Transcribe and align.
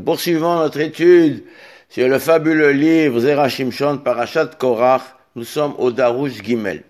poursuivons 0.00 0.56
notre 0.56 0.80
étude 0.80 1.44
sur 1.88 2.08
le 2.08 2.18
fabuleux 2.18 2.72
livre 2.72 3.20
Zera 3.20 3.48
Shimshon 3.48 3.98
Parashat 3.98 4.50
Korach. 4.58 5.02
Nous 5.34 5.44
sommes 5.44 5.74
au 5.78 5.90
Darouche 5.90 6.42
Gimel. 6.42 6.82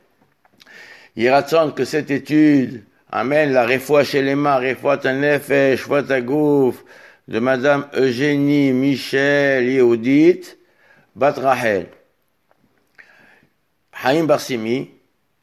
Yiratson 1.16 1.72
que 1.72 1.84
cette 1.84 2.10
étude 2.10 2.84
amène 3.10 3.52
la 3.52 3.66
refoua 3.66 4.04
chez 4.04 4.22
les 4.22 4.34
mains, 4.34 4.58
refoua 4.58 4.98
tanefesh, 4.98 5.86
tagouf, 6.06 6.84
de 7.28 7.38
Madame 7.38 7.86
Eugénie 7.94 8.72
Michel 8.72 9.68
Yehudit 9.68 10.56
Batrahel. 11.14 11.86
Haïm 14.02 14.26
Barsimi, 14.26 14.90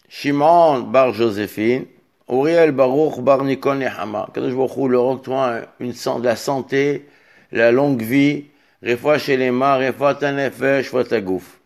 Shimon 0.09 0.79
Bar 0.79 1.13
Joséphine, 1.13 1.85
Uriel 2.27 2.71
Baruch 2.71 3.19
Bar 3.21 3.43
Nikon 3.43 3.75
Nehama. 3.75 4.29
Kadosh 4.33 4.53
Baruch 4.53 4.89
leur 4.89 5.05
octroie 5.05 5.61
une, 5.79 5.91
de 5.91 6.23
la 6.23 6.35
santé, 6.35 7.05
la 7.51 7.71
longue 7.71 8.01
vie, 8.01 8.45
Refoua 8.81 9.17
Shelema, 9.17 9.77
Refoua 9.77 10.15
Tanefesh, 10.15 10.91
Tagouf. 11.07 11.59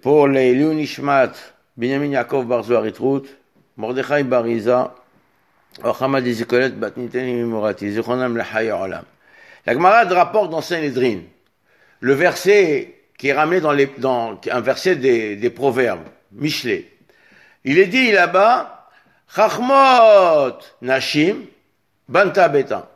Pour 0.00 0.28
les 0.28 0.54
Nishmat, 0.54 1.32
Binyamin 1.76 2.12
Yaakov 2.12 2.46
Bar 2.46 2.62
Zoharitrut, 2.64 3.24
Mordechai 3.76 4.22
Bariza, 4.22 4.94
Ochamad 5.82 6.26
Izikolet 6.26 6.70
Batniten 6.70 7.26
Imorati, 7.26 7.90
Zichonam 7.90 8.36
Lechaya 8.36 8.80
Olam. 8.80 9.04
La 9.66 9.74
Gemara 9.74 10.04
rapporte 10.04 10.50
dans 10.50 10.60
Saint-Lédrine, 10.60 11.24
le 12.00 12.14
verset 12.14 12.94
qui 13.18 13.28
est 13.28 13.32
ramené 13.32 13.60
dans, 13.60 13.72
les, 13.72 13.86
dans 13.98 14.38
un 14.50 14.60
verset 14.60 14.96
des, 14.96 15.36
des 15.36 15.50
proverbes, 15.50 16.04
Michelet. 16.32 16.95
Il 17.68 17.80
est 17.80 17.88
dit 17.88 18.12
là-bas, 18.12 18.86
Chachmot 19.34 20.56
Nashim 20.82 21.38
Banta 22.08 22.48
Beta. 22.48 22.88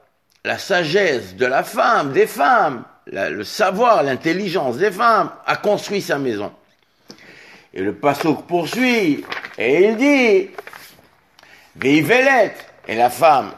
La 0.44 0.58
sagesse 0.58 1.34
de 1.34 1.44
la 1.44 1.64
femme, 1.64 2.12
des 2.12 2.28
femmes, 2.28 2.84
le 3.06 3.42
savoir, 3.42 4.04
l'intelligence 4.04 4.76
des 4.76 4.92
femmes 4.92 5.30
a 5.44 5.56
construit 5.56 6.00
sa 6.00 6.18
maison. 6.18 6.52
Et 7.74 7.82
le 7.82 7.94
passouk 7.96 8.46
poursuit, 8.46 9.24
et 9.58 9.88
il 9.88 9.96
dit, 9.96 10.50
Veivelet, 11.74 12.54
et 12.86 12.94
la 12.94 13.10
femme, 13.10 13.50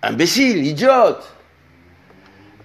imbécile, 0.00 0.64
idiote, 0.64 1.34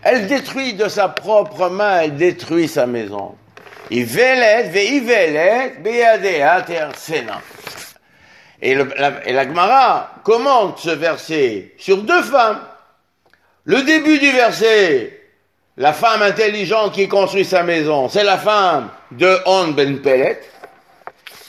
elle 0.03 0.27
détruit 0.27 0.75
de 0.75 0.87
sa 0.87 1.09
propre 1.09 1.69
main, 1.69 2.01
elle 2.01 2.15
détruit 2.15 2.67
sa 2.67 2.85
maison. 2.85 3.35
Ivelet, 3.89 4.69
beyadea. 5.83 6.65
Et, 8.61 8.75
la, 8.75 9.11
et 9.25 9.33
la 9.33 9.43
Gemara 9.43 10.11
commente 10.23 10.79
ce 10.79 10.91
verset 10.91 11.73
sur 11.77 12.03
deux 12.03 12.21
femmes. 12.21 12.61
Le 13.65 13.81
début 13.83 14.19
du 14.19 14.31
verset, 14.31 15.19
la 15.77 15.93
femme 15.93 16.21
intelligente 16.21 16.93
qui 16.93 17.07
construit 17.07 17.45
sa 17.45 17.63
maison, 17.63 18.07
c'est 18.07 18.23
la 18.23 18.37
femme 18.37 18.89
de 19.11 19.37
On 19.45 19.69
Ben 19.69 20.01
Pellet. 20.01 20.39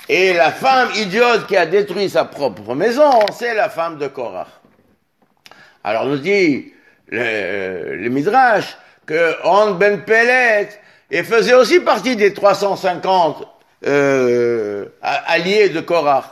Et 0.08 0.32
la 0.32 0.50
femme 0.50 0.90
idiote 0.96 1.46
qui 1.46 1.56
a 1.56 1.66
détruit 1.66 2.10
sa 2.10 2.24
propre 2.24 2.74
maison, 2.74 3.10
c'est 3.32 3.54
la 3.54 3.68
femme 3.68 3.98
de 3.98 4.08
Korach. 4.08 4.48
Alors 5.84 6.06
nous 6.06 6.18
dit 6.18 6.72
le, 7.08 7.96
le 7.96 8.08
Midrash 8.08 8.76
que 9.06 9.36
On 9.44 9.72
Ben 9.72 10.02
Pellet 10.02 10.68
et 11.12 11.22
faisait 11.22 11.54
aussi 11.54 11.78
partie 11.80 12.16
des 12.16 12.32
350 12.32 13.46
euh, 13.86 14.86
alliés 15.02 15.68
de 15.68 15.80
Korach. 15.80 16.24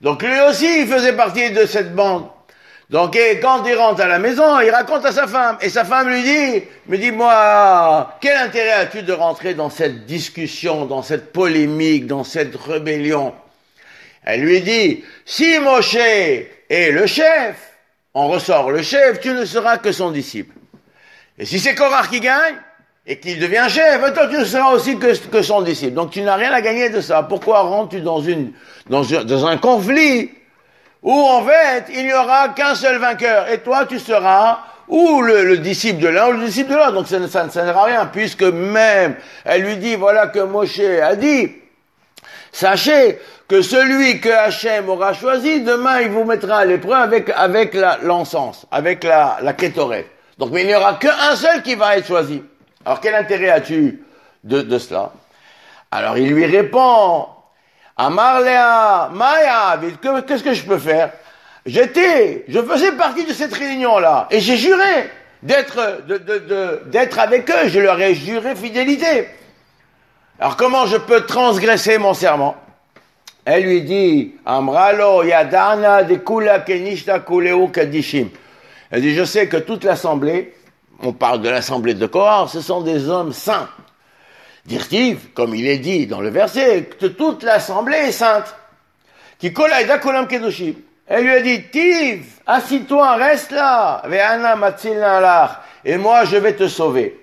Donc 0.00 0.22
lui 0.22 0.40
aussi, 0.48 0.82
il 0.82 0.86
faisait 0.86 1.14
partie 1.14 1.50
de 1.50 1.66
cette 1.66 1.92
bande. 1.94 2.28
Donc 2.88 3.18
quand 3.42 3.64
il 3.66 3.74
rentre 3.74 4.00
à 4.02 4.06
la 4.06 4.20
maison, 4.20 4.60
il 4.60 4.70
raconte 4.70 5.04
à 5.04 5.10
sa 5.10 5.26
femme. 5.26 5.58
Et 5.60 5.68
sa 5.68 5.84
femme 5.84 6.08
lui 6.08 6.22
dit, 6.22 6.62
me 6.86 6.96
dit, 6.96 7.10
moi, 7.10 8.16
quel 8.20 8.36
intérêt 8.36 8.72
as-tu 8.72 9.02
de 9.02 9.12
rentrer 9.12 9.54
dans 9.54 9.70
cette 9.70 10.06
discussion, 10.06 10.86
dans 10.86 11.02
cette 11.02 11.32
polémique, 11.32 12.06
dans 12.06 12.22
cette 12.22 12.54
rébellion? 12.54 13.34
Elle 14.22 14.42
lui 14.42 14.60
dit, 14.60 15.04
si 15.24 15.58
Moshe 15.58 15.96
est 15.96 16.92
le 16.92 17.06
chef, 17.06 17.56
on 18.14 18.28
ressort 18.28 18.70
le 18.70 18.82
chef, 18.82 19.18
tu 19.18 19.30
ne 19.30 19.44
seras 19.44 19.78
que 19.78 19.90
son 19.90 20.12
disciple. 20.12 20.54
Et 21.38 21.44
si 21.44 21.58
c'est 21.58 21.74
Korach 21.74 22.08
qui 22.08 22.20
gagne, 22.20 22.56
et 23.06 23.18
qu'il 23.18 23.38
devient 23.38 23.66
chef, 23.68 24.00
toi 24.14 24.26
tu 24.26 24.36
ne 24.36 24.44
seras 24.44 24.72
aussi 24.72 24.98
que, 24.98 25.42
son 25.42 25.62
disciple. 25.62 25.92
Donc 25.92 26.10
tu 26.10 26.22
n'as 26.22 26.34
rien 26.34 26.52
à 26.52 26.60
gagner 26.60 26.90
de 26.90 27.00
ça. 27.00 27.22
Pourquoi 27.22 27.60
rentres-tu 27.60 28.00
dans, 28.00 28.20
dans, 28.90 29.02
dans 29.02 29.46
un 29.46 29.56
conflit 29.58 30.30
où 31.02 31.12
en 31.12 31.42
fait 31.44 31.84
il 31.94 32.04
n'y 32.04 32.12
aura 32.12 32.48
qu'un 32.48 32.74
seul 32.74 32.98
vainqueur? 32.98 33.48
Et 33.48 33.58
toi 33.58 33.86
tu 33.86 34.00
seras 34.00 34.58
ou 34.88 35.22
le, 35.22 35.58
disciple 35.58 36.00
de 36.00 36.08
l'un 36.08 36.28
ou 36.28 36.32
le 36.32 36.46
disciple 36.46 36.70
de 36.70 36.76
l'autre. 36.76 36.92
Donc 36.92 37.06
ça 37.06 37.20
ne 37.20 37.28
ça, 37.28 37.48
sert 37.48 37.78
à 37.78 37.84
rien 37.84 38.06
puisque 38.06 38.42
même 38.42 39.14
elle 39.44 39.62
lui 39.62 39.76
dit 39.76 39.94
voilà 39.94 40.26
que 40.26 40.40
Moshe 40.40 40.80
a 40.80 41.14
dit 41.14 41.52
sachez 42.50 43.20
que 43.46 43.62
celui 43.62 44.20
que 44.20 44.30
Hachem 44.30 44.88
aura 44.88 45.12
choisi 45.12 45.60
demain 45.60 46.00
il 46.00 46.08
vous 46.08 46.24
mettra 46.24 46.58
à 46.58 46.64
l'épreuve 46.64 46.94
avec 46.94 47.30
avec 47.36 47.76
l'encens, 48.02 48.66
avec 48.72 49.04
la 49.04 49.38
la 49.42 49.52
Donc 50.38 50.50
mais 50.50 50.62
il 50.62 50.66
n'y 50.66 50.74
aura 50.74 50.94
qu'un 50.94 51.36
seul 51.36 51.62
qui 51.62 51.76
va 51.76 51.96
être 51.96 52.06
choisi. 52.08 52.42
Alors 52.86 53.00
quel 53.00 53.16
intérêt 53.16 53.50
as-tu 53.50 54.00
de, 54.44 54.62
de, 54.62 54.78
cela? 54.78 55.12
Alors 55.90 56.16
il 56.18 56.32
lui 56.32 56.46
répond, 56.46 57.26
Amarlea, 57.96 59.10
Maya, 59.12 59.80
qu'est-ce 60.24 60.44
que 60.44 60.54
je 60.54 60.62
peux 60.62 60.78
faire? 60.78 61.10
J'étais, 61.66 62.44
je 62.46 62.62
faisais 62.62 62.92
partie 62.92 63.24
de 63.24 63.32
cette 63.32 63.52
réunion-là, 63.52 64.28
et 64.30 64.38
j'ai 64.38 64.56
juré 64.56 65.10
d'être, 65.42 66.04
d'être 66.86 67.18
avec 67.18 67.50
eux, 67.50 67.66
je 67.66 67.80
leur 67.80 68.00
ai 68.00 68.14
juré 68.14 68.54
fidélité. 68.54 69.26
Alors 70.38 70.56
comment 70.56 70.86
je 70.86 70.96
peux 70.96 71.26
transgresser 71.26 71.98
mon 71.98 72.14
serment? 72.14 72.54
Elle 73.44 73.64
lui 73.64 73.82
dit, 73.82 74.34
Amralo, 74.44 75.24
Yadana, 75.24 76.04
de 76.04 76.14
Kula, 76.16 76.60
Kenishta, 76.60 77.18
Kuleu, 77.18 77.66
Kadishim. 77.66 78.28
Elle 78.92 79.02
dit, 79.02 79.14
je 79.14 79.24
sais 79.24 79.48
que 79.48 79.56
toute 79.56 79.82
l'assemblée, 79.82 80.55
on 81.02 81.12
parle 81.12 81.42
de 81.42 81.48
l'assemblée 81.48 81.94
de 81.94 82.06
Korah, 82.06 82.48
ce 82.48 82.60
sont 82.60 82.80
des 82.80 83.08
hommes 83.08 83.32
saints. 83.32 83.68
Dirtiv, 84.64 85.32
comme 85.32 85.54
il 85.54 85.66
est 85.66 85.78
dit 85.78 86.06
dans 86.06 86.20
le 86.20 86.30
verset, 86.30 86.84
que 86.98 87.06
toute 87.06 87.42
l'assemblée 87.42 87.98
est 87.98 88.12
sainte. 88.12 88.54
Qui 89.38 89.52
kolam 89.52 90.26
kedoshim. 90.26 90.74
Elle 91.06 91.24
lui 91.24 91.32
a 91.32 91.40
dit, 91.40 91.62
Tiv, 91.70 92.40
assis-toi, 92.46 93.14
reste 93.14 93.52
là. 93.52 94.02
Et 95.84 95.96
moi, 95.98 96.24
je 96.24 96.36
vais 96.36 96.54
te 96.54 96.66
sauver. 96.66 97.22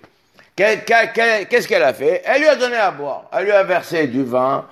Qu'est-ce 0.55 1.67
qu'elle 1.67 1.83
a 1.83 1.93
fait? 1.93 2.21
Elle 2.23 2.41
lui 2.41 2.47
a 2.47 2.55
donné 2.55 2.77
à 2.77 2.91
boire. 2.91 3.25
Elle 3.33 3.45
lui 3.45 3.51
a 3.51 3.63
versé 3.63 4.07
du 4.07 4.23
vin. 4.23 4.65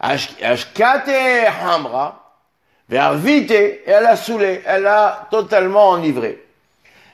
Ashkate 0.00 1.10
hamra. 1.62 2.18
Et 2.90 2.96
elle 3.86 4.06
a 4.06 4.16
saoulé. 4.16 4.62
Elle 4.66 4.86
a 4.86 5.28
totalement 5.30 5.90
enivré. 5.90 6.44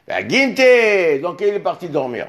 Ginte, 0.09 1.21
donc 1.21 1.41
il 1.41 1.49
est 1.49 1.61
parti 1.61 1.89
dormir. 1.89 2.29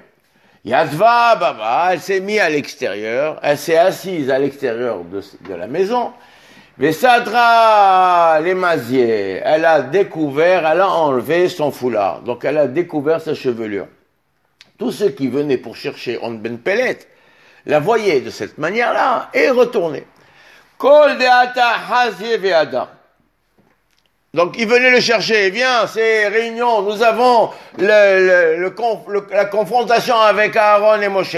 Yadva, 0.66 1.36
baba, 1.36 1.90
elle 1.94 2.02
s'est 2.02 2.20
mise 2.20 2.40
à 2.40 2.50
l'extérieur, 2.50 3.40
elle 3.42 3.58
s'est 3.58 3.78
assise 3.78 4.30
à 4.30 4.38
l'extérieur 4.38 5.00
de, 5.04 5.54
la 5.54 5.68
maison. 5.68 6.12
Vesadra, 6.78 8.40
les 8.42 8.54
maziers, 8.54 9.42
elle 9.44 9.66
a 9.66 9.82
découvert, 9.82 10.68
elle 10.68 10.82
a 10.82 10.90
enlevé 10.90 11.48
son 11.48 11.72
foulard. 11.72 12.22
Donc 12.22 12.44
elle 12.44 12.58
a 12.58 12.68
découvert 12.68 13.22
sa 13.22 13.34
chevelure. 13.34 13.88
Tous 14.78 14.92
ceux 14.92 15.10
qui 15.10 15.28
venaient 15.28 15.58
pour 15.58 15.76
chercher 15.76 16.20
On 16.22 16.32
Ben 16.32 16.58
Pellet 16.58 17.00
la 17.66 17.80
voyaient 17.80 18.22
de 18.22 18.30
cette 18.30 18.58
manière-là 18.58 19.30
et 19.34 19.50
retournaient. 19.50 20.08
Kol 20.78 21.18
deata. 21.18 22.90
Donc 24.34 24.56
il 24.60 24.68
venait 24.68 24.92
le 24.92 25.00
chercher, 25.00 25.50
viens, 25.50 25.88
c'est 25.88 26.28
réunion, 26.28 26.84
nous 26.84 27.02
avons 27.02 27.50
le, 27.80 28.58
le, 28.58 28.74
le, 29.08 29.28
la 29.32 29.46
confrontation 29.46 30.16
avec 30.20 30.56
Aaron 30.56 31.02
et 31.02 31.10
Moshe. 31.10 31.36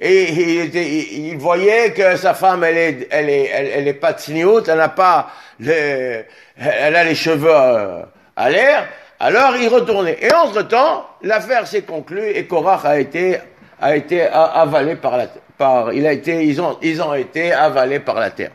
Et 0.00 0.32
il, 0.32 0.74
il, 0.74 1.38
voyait 1.38 1.92
que 1.92 2.16
sa 2.16 2.34
femme, 2.34 2.64
elle 2.64 2.76
est, 2.76 3.08
elle 3.12 3.30
est, 3.30 3.44
elle, 3.44 3.86
est 3.86 3.94
pas 3.94 4.14
tzniout, 4.14 4.64
elle 4.66 4.78
n'a 4.78 4.88
pas, 4.88 5.30
les, 5.60 6.24
elle 6.56 6.96
a 6.96 7.04
les 7.04 7.14
cheveux 7.14 7.54
euh, 7.54 8.02
à 8.34 8.50
l'air. 8.50 8.88
Alors 9.20 9.54
il 9.56 9.68
retournait. 9.68 10.18
Et 10.20 10.34
entre 10.34 10.62
temps, 10.62 11.06
l'affaire 11.22 11.68
s'est 11.68 11.82
conclue 11.82 12.30
et 12.34 12.46
Korach 12.46 12.84
a 12.84 12.98
été, 12.98 13.38
a 13.80 13.94
été 13.94 14.22
avalé 14.22 14.96
par 14.96 15.16
la, 15.16 15.28
par, 15.56 15.92
il 15.92 16.04
a 16.04 16.12
été, 16.12 16.44
ils 16.44 16.60
ont, 16.60 16.76
ils 16.82 17.00
ont 17.00 17.14
été 17.14 17.52
avalés 17.52 18.00
par 18.00 18.16
la 18.16 18.30
terre. 18.30 18.50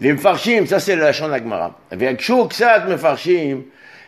Les 0.00 0.12
mfarshim, 0.12 0.66
ça 0.66 0.80
c'est 0.80 0.96
la 0.96 1.08
Agmara. 1.08 1.78
Avec 1.90 2.20
Shouksat 2.20 2.86
mefarshim. 2.86 3.64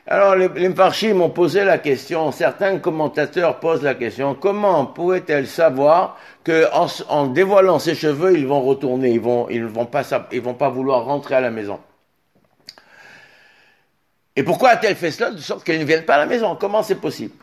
Alors 0.07 0.35
les, 0.35 0.49
les 0.49 1.13
ont 1.13 1.31
posé 1.31 1.65
la 1.65 1.79
question, 1.79 2.33
certains 2.33 2.79
commentateurs 2.79 3.61
posent 3.61 3.83
la 3.85 3.95
question, 3.95 4.35
comment 4.35 4.85
pourrait-elle 4.85 5.47
savoir 5.47 6.19
que 6.43 6.67
en, 7.09 7.27
dévoilant 7.27 7.79
ses 7.79 7.95
cheveux, 7.95 8.37
ils 8.37 8.47
vont 8.47 8.63
retourner, 8.63 9.11
ils 9.11 9.21
vont, 9.21 9.49
ils 9.49 9.65
vont 9.65 9.87
pas, 9.87 10.03
ils 10.33 10.41
vont 10.41 10.55
pas 10.55 10.71
vouloir 10.71 11.05
rentrer 11.05 11.37
à 11.37 11.41
la 11.41 11.51
maison? 11.51 11.79
Et 14.35 14.43
pourquoi 14.43 14.71
a-t-elle 14.71 14.97
fait 14.97 15.13
cela? 15.13 15.31
De 15.31 15.39
sorte 15.39 15.63
qu'elle 15.63 15.79
ne 15.79 15.85
vienne 15.85 16.05
pas 16.05 16.17
à 16.17 16.19
la 16.19 16.27
maison 16.27 16.57
Comment 16.57 16.83
c'est 16.83 17.01
possible? 17.01 17.35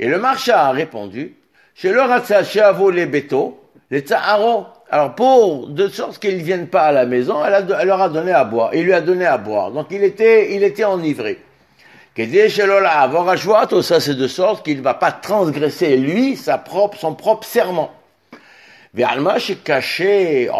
Et 0.00 0.08
le 0.08 0.18
marcha 0.18 0.66
a 0.66 0.70
répondu, 0.72 1.36
chez 1.74 1.92
le 1.92 2.90
les 2.90 3.06
béto, 3.06 3.70
les 3.90 4.00
tsaharo. 4.00 4.66
Alors 4.92 5.14
pour 5.14 5.68
de 5.68 5.88
sorte 5.88 6.18
qu'ils 6.18 6.38
ne 6.38 6.42
viennent 6.42 6.66
pas 6.66 6.82
à 6.82 6.92
la 6.92 7.06
maison, 7.06 7.44
elle, 7.44 7.86
leur 7.86 8.02
a 8.02 8.08
donné 8.08 8.32
à 8.32 8.42
boire. 8.42 8.70
Il 8.74 8.82
lui 8.82 8.92
a 8.92 9.00
donné 9.00 9.24
à 9.24 9.38
boire. 9.38 9.70
Donc 9.70 9.86
il 9.92 10.02
était, 10.02 10.52
il 10.54 10.64
était 10.64 10.84
enivré. 10.84 11.38
Ça 12.16 12.24
c'est 14.00 14.14
de 14.14 14.26
sorte 14.26 14.64
qu'il 14.64 14.78
ne 14.78 14.82
va 14.82 14.94
pas 14.94 15.12
transgresser 15.12 15.96
lui 15.96 16.36
sa 16.36 16.58
propre, 16.58 16.98
son 16.98 17.14
propre 17.14 17.46
serment. 17.46 17.92
caché. 19.64 20.50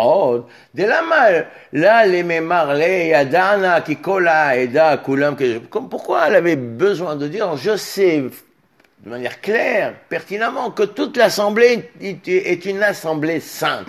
De 0.75 0.85
la 0.85 1.03
mal. 1.03 1.49
Là, 1.73 2.07
les 2.07 3.09
yadana, 3.09 3.81
kikola, 3.81 4.57
eda, 4.59 4.99
kulam, 4.99 5.37
pourquoi 5.91 6.29
elle 6.29 6.37
avait 6.37 6.55
besoin 6.55 7.17
de 7.17 7.27
dire, 7.27 7.57
je 7.57 7.77
sais 7.77 8.23
de 9.05 9.09
manière 9.09 9.41
claire, 9.41 9.95
pertinemment, 10.09 10.71
que 10.71 10.83
toute 10.83 11.17
l'assemblée 11.17 11.91
est 12.01 12.65
une 12.67 12.83
assemblée 12.83 13.41
sainte? 13.41 13.89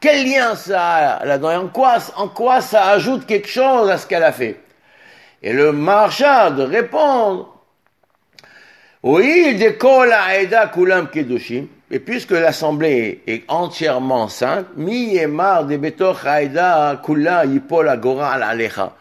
Quel 0.00 0.26
lien 0.26 0.54
ça 0.54 0.82
a 0.82 1.24
là-dedans 1.24 1.64
en 1.64 1.68
quoi, 1.68 1.96
en 2.16 2.28
quoi 2.28 2.60
ça 2.60 2.88
ajoute 2.88 3.26
quelque 3.26 3.48
chose 3.48 3.88
à 3.88 3.96
ce 3.96 4.06
qu'elle 4.06 4.24
a 4.24 4.32
fait? 4.32 4.60
Et 5.42 5.52
le 5.52 5.72
marchand 5.72 6.50
de 6.50 6.62
répondre, 6.62 7.54
oui, 9.02 9.54
de 9.56 9.70
kola, 9.70 10.40
eda, 10.40 10.70
kedushim, 11.12 11.66
et 11.90 12.00
puisque 12.00 12.32
l'assemblée 12.32 13.22
est 13.26 13.44
entièrement 13.48 14.28
sainte, 14.28 14.66
mi 14.76 15.24
mar 15.26 15.64
de 15.64 15.76
kula 15.76 17.44
yipol 17.44 17.88
agora 17.88 18.32
alecha. 18.32 18.92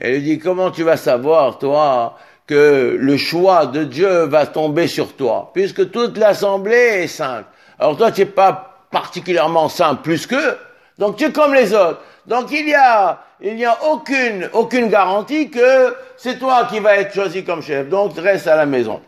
Elle 0.00 0.22
dit, 0.24 0.40
comment 0.40 0.70
tu 0.72 0.82
vas 0.82 0.96
savoir, 0.96 1.58
toi, 1.58 2.18
que 2.46 2.96
le 2.98 3.16
choix 3.16 3.66
de 3.66 3.84
Dieu 3.84 4.24
va 4.24 4.46
tomber 4.46 4.88
sur 4.88 5.14
toi, 5.14 5.50
puisque 5.54 5.90
toute 5.90 6.18
l'assemblée 6.18 7.04
est 7.04 7.06
sainte. 7.06 7.46
Alors 7.78 7.96
toi, 7.96 8.10
tu 8.10 8.22
n'es 8.22 8.26
pas 8.26 8.73
particulièrement 8.94 9.68
saint 9.68 9.96
plus 9.96 10.26
qu'eux, 10.26 10.56
donc 10.98 11.16
tu 11.16 11.24
es 11.24 11.32
comme 11.32 11.52
les 11.52 11.74
autres. 11.74 12.00
Donc 12.26 12.50
il 12.52 12.68
y 12.68 12.74
a, 12.74 13.20
il 13.42 13.56
n'y 13.56 13.64
a 13.64 13.76
aucune, 13.90 14.48
aucune 14.52 14.88
garantie 14.88 15.50
que 15.50 15.94
c'est 16.16 16.38
toi 16.38 16.66
qui 16.70 16.78
vas 16.78 16.96
être 16.96 17.12
choisi 17.12 17.44
comme 17.44 17.60
chef. 17.60 17.88
Donc 17.88 18.16
reste 18.16 18.46
à 18.46 18.56
la 18.56 18.64
maison. 18.64 19.02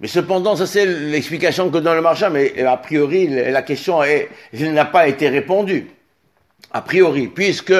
Mais 0.00 0.08
cependant, 0.08 0.56
ça 0.56 0.66
c'est 0.66 0.84
l'explication 0.84 1.70
que 1.70 1.78
donne 1.78 1.94
le 1.94 2.02
marchand, 2.02 2.30
mais 2.30 2.52
a 2.64 2.76
priori, 2.76 3.28
la 3.28 3.62
question 3.62 4.00
n'a 4.52 4.84
pas 4.84 5.08
été 5.08 5.28
répondue. 5.28 5.88
A 6.72 6.82
priori, 6.82 7.28
puisque 7.28 7.72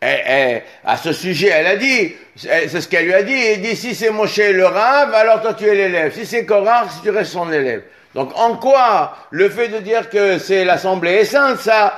à 0.00 0.96
ce 0.96 1.12
sujet, 1.12 1.48
elle 1.48 1.66
a 1.66 1.76
dit, 1.76 2.14
c'est 2.36 2.80
ce 2.80 2.88
qu'elle 2.88 3.06
lui 3.06 3.14
a 3.14 3.22
dit, 3.24 3.34
elle 3.34 3.62
dit, 3.62 3.76
si 3.76 3.94
c'est 3.94 4.10
Moshe 4.10 4.38
le 4.38 4.66
rave, 4.66 5.12
alors 5.12 5.42
toi 5.42 5.54
tu 5.54 5.66
es 5.66 5.74
l'élève. 5.74 6.14
Si 6.14 6.24
c'est 6.24 6.46
Korach, 6.46 6.88
tu 7.02 7.10
restes 7.10 7.32
son 7.32 7.52
élève. 7.52 7.82
Donc 8.16 8.30
en 8.34 8.56
quoi 8.56 9.12
le 9.30 9.50
fait 9.50 9.68
de 9.68 9.78
dire 9.78 10.08
que 10.08 10.38
c'est 10.38 10.64
l'assemblée 10.64 11.26
sainte, 11.26 11.58
ça, 11.58 11.92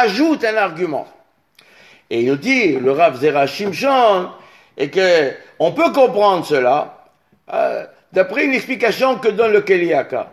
ajoute 0.00 0.42
un 0.42 0.56
argument. 0.56 1.06
Et 2.08 2.22
il 2.22 2.28
nous 2.30 2.36
dit, 2.36 2.72
le 2.72 2.90
Rav 2.90 3.20
Zera 3.20 3.46
Shimshon, 3.46 4.30
et 4.78 4.88
que 4.88 5.30
on 5.58 5.72
peut 5.72 5.92
comprendre 5.92 6.46
cela, 6.46 7.04
euh, 7.52 7.84
d'après 8.14 8.46
une 8.46 8.54
explication 8.54 9.16
que 9.16 9.28
donne 9.28 9.52
le 9.52 9.60
Keliaka. 9.60 10.32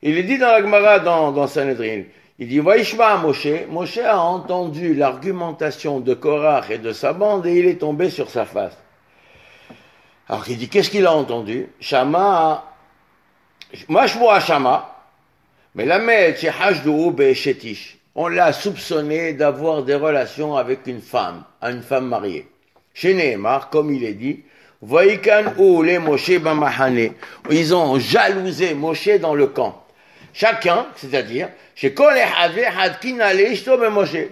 Il 0.00 0.16
est 0.16 0.22
dit 0.22 0.38
dans 0.38 0.46
la 0.46 0.62
Gemara, 0.62 0.98
dans, 1.00 1.30
dans 1.30 1.46
Sanhedrin, 1.46 2.04
il 2.38 2.48
dit, 2.48 2.60
Vaishma 2.60 3.18
Moshe, 3.18 3.48
Moshe 3.68 3.98
a 3.98 4.18
entendu 4.18 4.94
l'argumentation 4.94 6.00
de 6.00 6.14
Korach 6.14 6.70
et 6.70 6.78
de 6.78 6.92
sa 6.92 7.12
bande 7.12 7.46
et 7.46 7.58
il 7.58 7.66
est 7.66 7.80
tombé 7.80 8.08
sur 8.08 8.30
sa 8.30 8.46
face. 8.46 8.78
Alors 10.26 10.44
il 10.48 10.56
dit, 10.56 10.70
qu'est-ce 10.70 10.88
qu'il 10.88 11.04
a 11.04 11.12
entendu? 11.12 11.68
Shama, 11.80 12.69
moi 13.88 14.06
je 14.06 14.18
vois 14.18 14.40
Shama, 14.40 14.96
mais 15.74 15.84
la 15.84 15.98
mère, 15.98 16.36
Shetish, 16.36 17.98
on 18.14 18.28
l'a 18.28 18.52
soupçonné 18.52 19.34
d'avoir 19.34 19.82
des 19.82 19.94
relations 19.94 20.56
avec 20.56 20.86
une 20.86 21.00
femme, 21.00 21.44
une 21.62 21.82
femme 21.82 22.08
mariée. 22.08 22.48
Chez 22.92 23.14
Nehemar, 23.14 23.70
comme 23.70 23.94
il 23.94 24.04
est 24.04 24.14
dit, 24.14 24.42
ils 27.50 27.74
ont 27.74 27.98
jalousé 27.98 28.74
Moshe 28.74 29.20
dans 29.20 29.34
le 29.34 29.46
camp. 29.46 29.84
Chacun, 30.32 30.86
c'est-à-dire, 30.96 31.48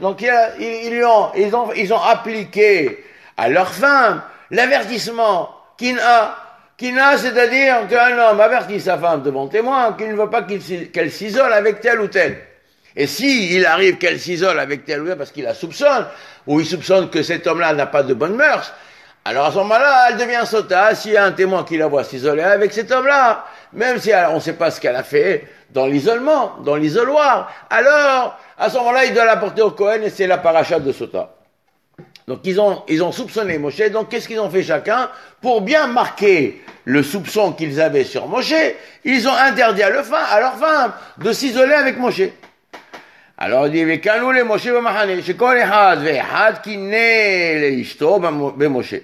donc 0.01 0.23
ils, 0.23 1.05
ont, 1.05 1.31
ils, 1.37 1.55
ont, 1.55 1.73
ils 1.73 1.93
ont 1.93 2.01
appliqué 2.01 3.05
à 3.37 3.49
leur 3.49 3.73
femme 3.73 4.23
l'avertissement 4.51 5.51
Kina. 5.77 6.48
Kina, 6.79 7.19
c'est-à-dire 7.19 7.89
qu'un 7.89 8.17
homme 8.17 8.41
avertit 8.41 8.81
sa 8.81 8.97
femme 8.97 9.23
devant 9.23 9.49
témoin 9.49 9.95
qu'il 9.95 10.11
ne 10.11 10.15
veut 10.15 10.31
pas 10.31 10.43
qu'elle 10.43 11.11
s'isole 11.11 11.53
avec 11.53 11.81
tel 11.81 12.01
ou 12.01 12.07
tel. 12.07 12.39
Et 12.95 13.09
si 13.09 13.57
il 13.57 13.67
arrive 13.67 13.99
qu'elle 13.99 14.21
s'isole 14.21 14.61
avec 14.61 14.85
tel 14.85 15.03
ou 15.03 15.07
tel 15.09 15.17
parce 15.17 15.33
qu'il 15.33 15.43
la 15.43 15.55
soupçonne, 15.55 16.07
ou 16.47 16.61
il 16.61 16.67
soupçonne 16.67 17.11
que 17.11 17.25
cet 17.25 17.49
homme-là 17.49 17.73
n'a 17.73 17.87
pas 17.87 18.05
de 18.05 18.15
bonnes 18.15 18.37
mœurs, 18.37 18.73
alors 19.25 19.47
à 19.47 19.51
ce 19.51 19.57
moment-là, 19.57 20.07
elle 20.09 20.19
devient 20.19 20.43
sota. 20.47 20.95
S'il 20.95 21.13
y 21.13 21.17
a 21.17 21.25
un 21.25 21.33
témoin 21.33 21.65
qui 21.65 21.77
la 21.77 21.89
voit 21.89 22.05
s'isoler 22.05 22.43
avec 22.43 22.73
cet 22.73 22.93
homme-là, 22.93 23.45
même 23.73 23.99
si 23.99 24.13
on 24.31 24.37
ne 24.37 24.41
sait 24.41 24.53
pas 24.53 24.71
ce 24.71 24.81
qu'elle 24.81 24.97
a 24.97 25.03
fait 25.03 25.49
dans 25.71 25.87
l'isolement, 25.87 26.59
dans 26.65 26.77
l'isoloir, 26.77 27.53
alors 27.71 28.39
à 28.57 28.71
ce 28.71 28.77
moment-là, 28.79 29.05
il 29.05 29.15
doit 29.15 29.25
la 29.25 29.37
porter 29.37 29.63
au 29.63 29.73
Cohen 29.73 30.03
et 30.05 30.11
c'est 30.11 30.29
la 30.29 30.39
paracha 30.39 30.79
de 30.79 30.93
sota. 30.93 31.38
Donc 32.29 32.41
ils 32.45 32.61
ont, 32.61 32.83
ils 32.89 33.03
ont 33.03 33.11
soupçonné 33.11 33.57
Moshe. 33.57 33.81
Donc 33.91 34.11
qu'est-ce 34.11 34.29
qu'ils 34.29 34.39
ont 34.39 34.51
fait 34.51 34.63
chacun 34.63 35.09
Pour 35.41 35.63
bien 35.63 35.87
marquer 35.87 36.63
le 36.85 37.03
soupçon 37.03 37.53
qu'ils 37.53 37.81
avaient 37.81 38.05
sur 38.05 38.29
Moshe, 38.29 38.53
ils 39.03 39.27
ont 39.27 39.33
interdit 39.33 39.83
à, 39.83 39.89
à 39.89 40.41
leur 40.41 40.57
femme 40.57 40.93
de 41.17 41.33
s'isoler 41.33 41.73
avec 41.73 41.99
Moshe. 41.99 42.21
Alors 43.39 43.67
il 43.67 43.73
dit, 43.73 43.83
les 43.83 44.43
Moshe 44.45 44.67
Moshe. 48.69 48.95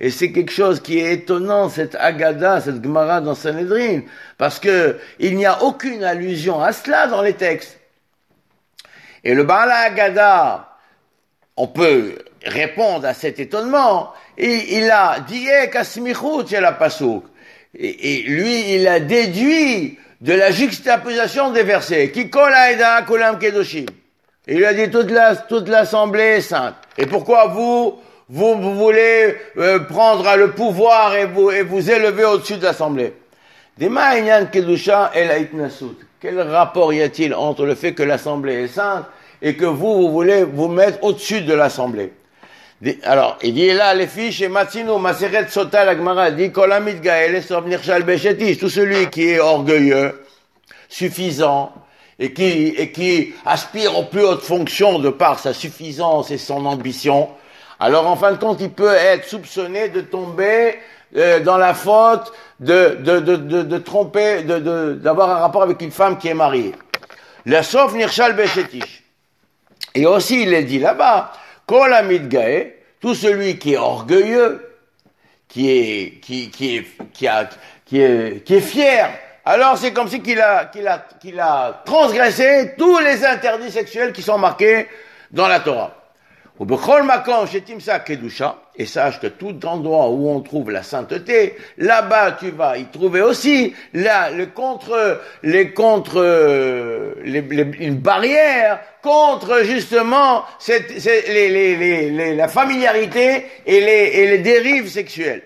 Et 0.00 0.10
c'est 0.10 0.32
quelque 0.32 0.52
chose 0.52 0.80
qui 0.80 0.98
est 0.98 1.12
étonnant, 1.12 1.70
cette 1.70 1.94
Agada, 1.94 2.60
cette 2.60 2.84
Gemara 2.84 3.22
dans 3.22 3.34
Sanhedrin, 3.34 4.00
parce 4.36 4.58
que 4.58 4.98
il 5.20 5.36
n'y 5.36 5.46
a 5.46 5.62
aucune 5.62 6.04
allusion 6.04 6.60
à 6.60 6.72
cela 6.72 7.06
dans 7.06 7.22
les 7.22 7.32
textes. 7.32 7.78
Et 9.24 9.34
le 9.34 9.44
Baal 9.44 9.70
Agada, 9.70 10.68
on 11.56 11.68
peut 11.68 12.16
répondre 12.44 13.06
à 13.06 13.14
cet 13.14 13.40
étonnement, 13.40 14.12
il 14.36 14.90
a 14.90 15.20
dit, 15.20 15.46
eh, 15.48 16.60
la 16.60 16.72
pasouk. 16.72 17.24
Et, 17.76 18.22
lui, 18.26 18.74
il 18.74 18.86
a 18.86 19.00
déduit 19.00 19.98
de 20.20 20.32
la 20.32 20.50
juxtaposition 20.50 21.50
des 21.50 21.62
versets. 21.62 22.10
Qui 22.10 22.30
Kulam 22.30 23.38
Kedoshim. 23.38 23.86
Il 24.46 24.64
a 24.64 24.74
dit 24.74 24.90
toute 24.90 25.10
la, 25.10 25.36
toute 25.36 25.68
l'assemblée 25.68 26.36
est 26.36 26.40
sainte. 26.42 26.74
Et 26.98 27.06
pourquoi 27.06 27.46
vous, 27.46 27.98
vous, 28.28 28.54
vous 28.56 28.74
voulez 28.74 29.36
euh, 29.56 29.80
prendre 29.80 30.36
le 30.36 30.50
pouvoir 30.50 31.16
et 31.16 31.24
vous, 31.26 31.50
et 31.50 31.62
vous 31.62 31.90
élever 31.90 32.24
au-dessus 32.24 32.58
de 32.58 32.64
l'assemblée? 32.64 33.14
Kedusha 34.52 35.12
Quel 36.20 36.40
rapport 36.40 36.92
y 36.92 37.02
a-t-il 37.02 37.34
entre 37.34 37.64
le 37.64 37.74
fait 37.74 37.94
que 37.94 38.02
l'assemblée 38.02 38.64
est 38.64 38.68
sainte 38.68 39.06
et 39.44 39.54
que 39.56 39.66
vous, 39.66 39.94
vous 39.94 40.10
voulez 40.10 40.42
vous 40.42 40.68
mettre 40.68 41.04
au-dessus 41.04 41.42
de 41.42 41.52
l'assemblée? 41.52 42.12
Alors, 43.04 43.38
il 43.42 43.54
dit 43.54 43.72
là, 43.72 43.94
les 43.94 44.06
fiches, 44.06 44.40
et 44.40 44.48
Matsino, 44.48 44.98
Maseret 44.98 45.48
Sota, 45.48 45.84
la 45.84 45.94
Gemara, 45.94 46.30
dit, 46.30 46.50
Kolamit 46.50 46.94
Gaël, 46.96 47.40
tout 47.46 48.68
celui 48.68 49.10
qui 49.10 49.28
est 49.30 49.38
orgueilleux, 49.38 50.24
suffisant, 50.88 51.72
et 52.18 52.32
qui, 52.32 52.74
et 52.76 52.90
qui 52.90 53.34
aspire 53.44 53.98
aux 53.98 54.04
plus 54.04 54.24
hautes 54.24 54.42
fonctions 54.42 54.98
de 54.98 55.10
par 55.10 55.38
sa 55.38 55.52
suffisance 55.52 56.30
et 56.30 56.38
son 56.38 56.64
ambition, 56.64 57.28
alors 57.78 58.06
en 58.06 58.16
fin 58.16 58.32
de 58.32 58.38
compte, 58.38 58.60
il 58.60 58.70
peut 58.70 58.94
être 58.94 59.28
soupçonné 59.28 59.88
de 59.90 60.00
tomber 60.00 60.78
euh, 61.16 61.40
dans 61.40 61.58
la 61.58 61.74
faute 61.74 62.32
de, 62.60 62.96
de, 63.00 63.18
de, 63.18 63.36
de, 63.36 63.62
de 63.62 63.78
tromper, 63.78 64.42
d'avoir 64.42 65.30
un 65.30 65.38
rapport 65.40 65.62
avec 65.62 65.82
une 65.82 65.90
femme 65.90 66.16
qui 66.16 66.28
est 66.28 66.34
mariée. 66.34 66.72
La 67.44 67.62
sauf 67.62 67.92
nirshal 67.92 68.34
beshetish. 68.34 69.03
Et 69.94 70.06
aussi, 70.06 70.42
il 70.42 70.52
est 70.52 70.64
dit 70.64 70.78
là-bas, 70.78 71.32
kol 71.66 71.94
gae, 72.28 72.72
tout 73.00 73.14
celui 73.14 73.58
qui 73.58 73.74
est 73.74 73.78
orgueilleux, 73.78 74.76
qui 75.48 75.70
est, 75.70 76.20
qui, 76.20 76.44
est, 76.44 76.50
qui 76.50 77.28
qui 77.84 78.00
est, 78.00 78.44
qui 78.44 78.54
est 78.54 78.60
fier 78.60 79.08
alors 79.46 79.76
c'est 79.76 79.92
comme 79.92 80.08
si 80.08 80.20
qu'il 80.22 80.40
a, 80.40 80.66
qu'il 80.66 80.88
a, 80.88 81.06
qu'il 81.20 81.38
a 81.38 81.82
transgressé 81.84 82.74
tous 82.78 82.98
les 83.00 83.24
interdits 83.24 83.70
sexuels 83.70 84.12
qui 84.12 84.22
sont 84.22 84.38
marqués 84.38 84.88
dans 85.30 85.48
la 85.48 85.60
Torah. 85.60 86.03
Et 88.76 88.86
sache 88.86 89.20
que 89.20 89.26
tout 89.26 89.66
endroit 89.66 90.08
où 90.08 90.28
on 90.28 90.40
trouve 90.40 90.70
la 90.70 90.82
sainteté, 90.82 91.56
là-bas 91.78 92.32
tu 92.38 92.50
vas 92.50 92.78
y 92.78 92.84
trouver 92.86 93.22
aussi 93.22 93.74
là, 93.92 94.30
le 94.30 94.46
contre, 94.46 95.20
les 95.42 95.72
contre, 95.72 96.22
les, 97.24 97.40
les, 97.40 97.70
une 97.80 97.96
barrière 97.96 98.80
contre 99.02 99.64
justement 99.64 100.44
cette, 100.58 101.00
cette, 101.00 101.28
les, 101.28 102.34
la 102.36 102.48
familiarité 102.48 103.46
et 103.66 103.80
les, 103.80 104.10
et 104.14 104.26
les 104.30 104.38
dérives 104.38 104.88
sexuelles. 104.88 105.42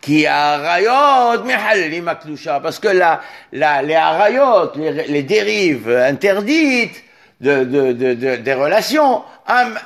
Qui 0.00 0.26
arayot 0.26 1.42
mehallim 1.44 2.08
aklusha, 2.08 2.60
parce 2.60 2.78
que 2.78 2.88
la, 2.88 3.20
la, 3.52 3.82
les 3.82 3.94
arayot, 3.94 4.72
les, 4.76 5.06
les 5.08 5.22
dérives 5.22 5.90
interdites 5.90 7.02
de, 7.40 7.64
de, 7.64 7.92
de, 7.92 8.14
de 8.14 8.36
des 8.36 8.54
relations, 8.54 9.22
um, 9.48 9.78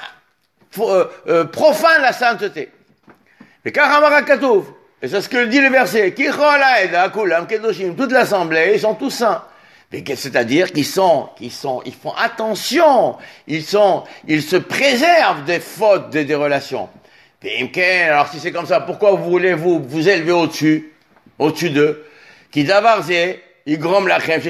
euh, 0.78 1.04
euh, 1.28 1.44
profanent 1.44 2.02
la 2.02 2.12
sainteté. 2.12 2.70
Et 3.64 3.72
et 5.02 5.08
c'est 5.08 5.20
ce 5.20 5.28
que 5.28 5.46
dit 5.46 5.60
le 5.60 5.70
verset, 5.70 6.14
toute 7.96 8.12
l'assemblée, 8.12 8.72
ils 8.74 8.80
sont 8.80 8.94
tous 8.94 9.10
saints. 9.10 9.42
C'est-à-dire 9.90 10.70
qu'ils 10.72 10.86
sont, 10.86 11.30
qu'ils 11.36 11.50
sont, 11.50 11.82
ils 11.84 11.94
font 11.94 12.12
attention, 12.12 13.16
ils 13.48 13.64
sont, 13.64 14.04
ils 14.28 14.42
se 14.42 14.56
préservent 14.56 15.44
des 15.44 15.58
fautes 15.58 16.10
des, 16.10 16.24
des 16.24 16.34
relations. 16.34 16.88
Alors 17.42 18.28
si 18.28 18.38
c'est 18.38 18.52
comme 18.52 18.66
ça, 18.66 18.80
pourquoi 18.80 19.12
vous 19.12 19.30
voulez 19.30 19.54
vous 19.54 19.82
vous 19.82 20.08
élever 20.08 20.32
au-dessus, 20.32 20.92
au-dessus 21.38 21.70
d'eux? 21.70 22.04
Qui 22.50 22.64
davarze, 22.64 23.10
igrom 23.64 24.06
lachem 24.06 24.42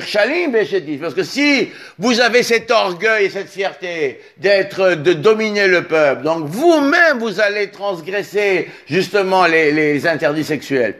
shalim 0.00 0.52
Parce 1.00 1.14
que 1.14 1.24
si 1.24 1.70
vous 1.98 2.20
avez 2.20 2.44
cet 2.44 2.70
orgueil 2.70 3.26
et 3.26 3.30
cette 3.30 3.48
fierté 3.48 4.20
d'être, 4.36 4.94
de 4.94 5.12
dominer 5.12 5.66
le 5.66 5.88
peuple, 5.88 6.22
donc 6.22 6.46
vous-même 6.46 7.18
vous 7.18 7.40
allez 7.40 7.72
transgresser 7.72 8.68
justement 8.86 9.46
les, 9.46 9.72
les 9.72 10.06
interdits 10.06 10.44
sexuels. 10.44 10.98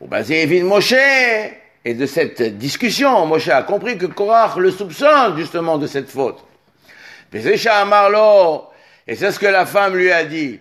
Au 0.00 0.08
basé 0.08 0.46
Moshe, 0.62 0.94
et 1.84 1.94
de 1.94 2.06
cette 2.06 2.42
discussion, 2.58 3.24
Moshe 3.26 3.48
a 3.48 3.62
compris 3.62 3.96
que 3.96 4.06
Korach 4.06 4.56
le 4.56 4.72
soupçonne 4.72 5.36
justement 5.38 5.78
de 5.78 5.86
cette 5.86 6.10
faute. 6.10 6.44
Marlo, 7.86 8.64
et 9.06 9.14
c'est 9.14 9.30
ce 9.30 9.38
que 9.38 9.46
la 9.46 9.66
femme 9.66 9.96
lui 9.96 10.10
a 10.10 10.24
dit. 10.24 10.60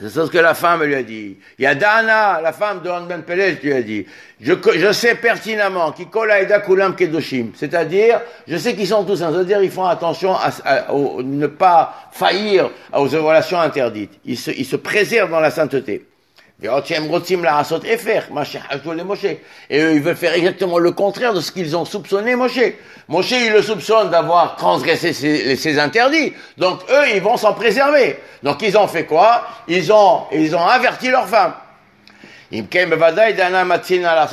C'est 0.00 0.10
ce 0.10 0.20
que 0.30 0.38
la 0.38 0.54
femme 0.54 0.84
lui 0.84 0.94
a 0.94 1.02
dit. 1.02 1.38
Il 1.58 1.62
y 1.62 1.66
a 1.66 1.74
Dana, 1.74 2.40
la 2.40 2.52
femme 2.52 2.82
de 2.82 3.08
Ben 3.08 3.22
Pelej, 3.22 3.58
lui 3.62 3.72
a 3.72 3.82
dit. 3.82 4.06
Je, 4.40 4.92
sais 4.92 5.16
pertinemment 5.16 5.92
qui 5.92 6.02
Eda 6.02 6.60
Kulam 6.60 6.94
Kedoshim. 6.94 7.50
C'est-à-dire, 7.54 8.20
je 8.46 8.56
sais 8.56 8.74
qu'ils 8.74 8.86
sont 8.86 9.04
tous 9.04 9.16
C'est-à-dire, 9.16 9.62
ils 9.62 9.70
font 9.70 9.86
attention 9.86 10.34
à, 10.34 10.86
ne 11.22 11.46
pas 11.46 12.10
faillir 12.12 12.70
aux 12.92 13.08
relations 13.08 13.60
interdites. 13.60 14.20
Ils 14.24 14.36
se 14.36 14.76
préservent 14.76 15.30
dans 15.30 15.40
la 15.40 15.50
sainteté. 15.50 16.06
Et 16.60 16.66
eux, 16.66 16.82
ils 19.70 20.02
veulent 20.02 20.16
faire 20.16 20.34
exactement 20.34 20.78
le 20.78 20.90
contraire 20.90 21.32
de 21.32 21.40
ce 21.40 21.52
qu'ils 21.52 21.76
ont 21.76 21.84
soupçonné 21.84 22.34
Moshe. 22.34 22.58
Moshe, 23.06 23.30
il 23.30 23.52
le 23.52 23.62
soupçonne 23.62 24.10
d'avoir 24.10 24.56
transgressé 24.56 25.12
ses, 25.12 25.78
interdits. 25.78 26.32
Donc 26.56 26.80
eux, 26.90 27.14
ils 27.14 27.22
vont 27.22 27.36
s'en 27.36 27.54
préserver. 27.54 28.16
Donc 28.42 28.60
ils 28.62 28.76
ont 28.76 28.88
fait 28.88 29.04
quoi? 29.04 29.46
Ils 29.68 29.92
ont, 29.92 30.24
ils 30.32 30.56
ont 30.56 30.66
averti 30.66 31.10
leur 31.10 31.28
femme. 31.28 31.54
C'est 32.50 32.58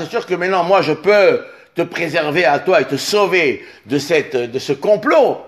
sûr 0.09 0.25
que 0.25 0.33
maintenant, 0.33 0.63
moi, 0.63 0.81
je 0.81 0.93
peux 0.93 1.45
te 1.75 1.83
préserver 1.83 2.45
à 2.45 2.57
toi 2.57 2.81
et 2.81 2.85
te 2.85 2.97
sauver 2.97 3.63
de 3.85 3.99
cette, 3.99 4.35
de 4.35 4.57
ce 4.57 4.73
complot. 4.73 5.41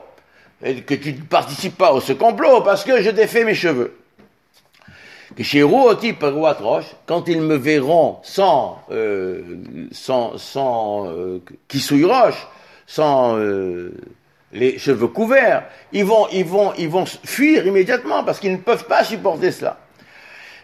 Que 0.62 0.94
tu 0.94 1.14
ne 1.14 1.22
participes 1.22 1.78
pas 1.78 1.98
à 1.98 2.02
ce 2.02 2.14
complot 2.14 2.62
parce 2.62 2.84
que 2.84 3.02
je 3.02 3.10
défais 3.10 3.44
mes 3.44 3.56
cheveux 3.56 3.98
que 3.98 4.06
chez 4.52 4.86
Rouoti 4.86 5.17
Roche, 5.17 5.17
quand 7.06 7.28
ils 7.28 7.42
me 7.42 7.56
verront 7.56 8.20
sans, 8.24 8.82
euh, 8.92 9.42
sans, 9.92 10.38
sans 10.38 11.08
euh, 11.08 11.42
roche, 12.06 12.48
sans 12.86 13.38
euh, 13.38 13.94
les 14.54 14.78
cheveux 14.80 15.08
couverts, 15.08 15.64
ils 15.92 16.06
vont, 16.06 16.28
ils 16.32 16.46
vont, 16.46 16.74
ils 16.78 16.88
vont 16.88 17.06
fuir 17.06 17.68
immédiatement 17.68 18.24
parce 18.24 18.40
qu'ils 18.40 18.54
ne 18.54 18.58
peuvent 18.58 18.86
pas 18.86 19.04
supporter 19.04 19.52
cela. 19.52 19.78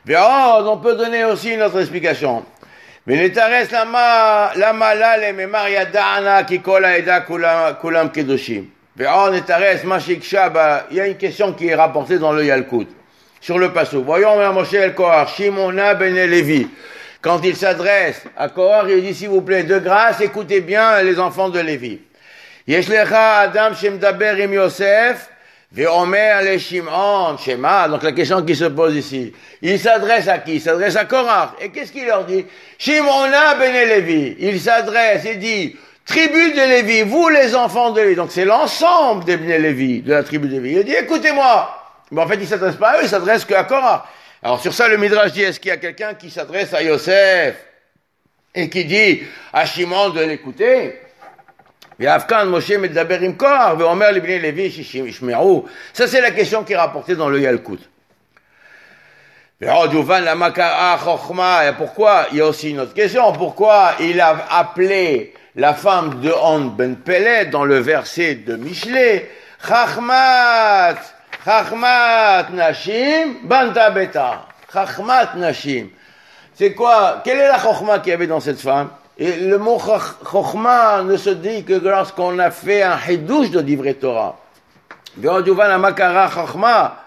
Mais 0.05 0.15
oh, 0.17 0.63
on 0.65 0.77
peut 0.77 0.95
donner 0.95 1.25
aussi 1.25 1.53
une 1.53 1.61
autre 1.61 1.79
explication. 1.79 2.43
Mais 3.05 3.27
lama 3.27 4.51
lama 4.55 4.95
lale 4.95 5.33
me 5.33 5.45
mariadana 5.45 6.43
qui 6.43 6.61
kola 6.61 6.97
eda 6.97 7.21
kulam 7.21 7.75
kulam 7.81 8.11
kedoshim. 8.11 8.67
Mais 8.95 9.05
oh, 9.13 9.29
l'Etares 9.29 9.83
mashik 9.83 10.23
shaba, 10.23 10.87
il 10.89 10.97
y 10.97 11.01
a 11.01 11.07
une 11.07 11.17
question 11.17 11.51
qui 11.53 11.67
est 11.67 11.75
rapportée 11.75 12.17
dans 12.17 12.31
le 12.31 12.45
Yalkut 12.45 12.87
sur 13.43 13.59
le 13.59 13.73
passo. 13.73 14.01
Voyons 14.01 14.37
Moshe 14.53 14.75
el 14.75 14.93
Kohar, 14.95 15.27
Shimona 15.27 15.95
ben 15.95 16.15
Levi. 16.15 16.65
Quand 17.21 17.41
il 17.43 17.57
s'adresse 17.57 18.23
à 18.37 18.47
Kohar, 18.47 18.89
il 18.89 19.03
dit, 19.03 19.13
s'il 19.13 19.29
vous 19.29 19.41
plaît, 19.41 19.63
de 19.63 19.79
grâce, 19.79 20.21
écoutez 20.21 20.61
bien 20.61 21.01
les 21.01 21.19
enfants 21.19 21.49
de 21.49 21.59
Lévi. 21.59 21.99
Yeshlecha 22.65 23.39
Adam 23.39 23.75
Shemdaber 23.75 24.41
im 24.41 24.53
Yosef, 24.53 25.29
Veomer 25.73 26.35
le 26.43 26.57
Shimon, 26.57 27.37
Shema. 27.37 27.89
Donc 27.89 28.03
la 28.03 28.13
question 28.13 28.41
qui 28.43 28.55
se 28.55 28.65
pose 28.65 28.95
ici. 28.95 29.33
Il 29.61 29.77
s'adresse 29.77 30.29
à 30.29 30.37
qui? 30.37 30.55
Il 30.55 30.61
s'adresse 30.61 30.95
à 30.95 31.03
Korach. 31.03 31.49
Et 31.59 31.69
qu'est-ce 31.69 31.91
qu'il 31.91 32.05
leur 32.05 32.23
dit? 32.23 32.45
Shimona 32.77 33.55
ben 33.55 33.89
Levi. 33.89 34.37
Il 34.39 34.61
s'adresse 34.61 35.25
et 35.25 35.35
dit, 35.35 35.75
tribu 36.05 36.53
de 36.53 36.61
Lévi, 36.61 37.01
vous 37.01 37.27
les 37.27 37.55
enfants 37.55 37.91
de 37.91 37.99
Lévi. 37.99 38.15
Donc 38.15 38.31
c'est 38.31 38.45
l'ensemble 38.45 39.25
des 39.25 39.35
Ben 39.35 39.61
Lévi, 39.61 40.01
de 40.01 40.13
la 40.13 40.23
tribu 40.23 40.47
de 40.47 40.53
Lévi. 40.53 40.77
Il 40.77 40.85
dit, 40.85 40.93
écoutez-moi, 40.93 41.82
mais 42.13 42.21
en 42.21 42.27
fait, 42.27 42.35
il 42.35 42.47
s'adresse 42.47 42.75
pas 42.75 42.91
à 42.91 42.97
eux, 42.99 43.03
il 43.03 43.09
s'adresse 43.09 43.43
qu'à 43.43 43.63
Korah. 43.63 44.07
Alors 44.41 44.61
sur 44.61 44.73
ça, 44.73 44.87
le 44.87 44.97
Midrash 44.97 45.31
dit, 45.31 45.41
est-ce 45.41 45.59
qu'il 45.59 45.69
y 45.69 45.73
a 45.73 45.77
quelqu'un 45.77 46.13
qui 46.13 46.29
s'adresse 46.29 46.73
à 46.73 46.83
Yosef 46.83 47.55
et 48.53 48.69
qui 48.69 48.85
dit 48.85 49.23
à 49.51 49.65
Shimon 49.65 50.09
de 50.11 50.21
l'écouter? 50.21 50.99
Ça, 55.93 56.07
c'est 56.07 56.21
la 56.21 56.31
question 56.31 56.63
qui 56.63 56.73
est 56.73 56.77
rapportée 56.77 57.15
dans 57.15 57.29
le 57.29 57.39
Yalkut. 57.39 57.79
Et 59.61 59.67
pourquoi? 61.77 62.25
Il 62.31 62.37
y 62.37 62.41
a 62.41 62.47
aussi 62.47 62.71
une 62.71 62.79
autre 62.79 62.93
question. 62.93 63.31
Pourquoi 63.31 63.93
il 63.99 64.19
a 64.19 64.47
appelé 64.49 65.33
la 65.55 65.73
femme 65.73 66.19
de 66.19 66.31
Han 66.31 66.61
ben 66.61 66.95
Peled 66.95 67.51
dans 67.51 67.63
le 67.63 67.77
verset 67.77 68.35
de 68.35 68.55
Michelet? 68.55 69.29
Chachmat 69.65 70.95
Chachmat 71.44 72.50
Nashim, 72.52 73.36
Banta 73.44 73.90
Beta. 73.90 74.46
Chachmat 74.72 75.34
Nashim. 75.36 75.88
C'est 76.54 76.74
quoi 76.74 77.22
Quelle 77.24 77.38
est 77.38 77.48
la 77.48 77.58
chokhma 77.58 78.00
qu'il 78.00 78.10
y 78.10 78.14
avait 78.14 78.26
dans 78.26 78.40
cette 78.40 78.60
femme 78.60 78.90
Et 79.16 79.36
le 79.36 79.58
mot 79.58 79.78
chokhma 79.78 81.02
ne 81.02 81.16
se 81.16 81.30
dit 81.30 81.64
que 81.64 81.74
lorsqu'on 81.74 82.38
a 82.38 82.50
fait 82.50 82.82
un 82.82 82.98
hidouche 83.08 83.50
de 83.50 83.60
livret 83.60 83.94
Torah. 83.94 84.36
la 85.16 85.78
makara 85.78 86.28
chokhma. 86.28 86.98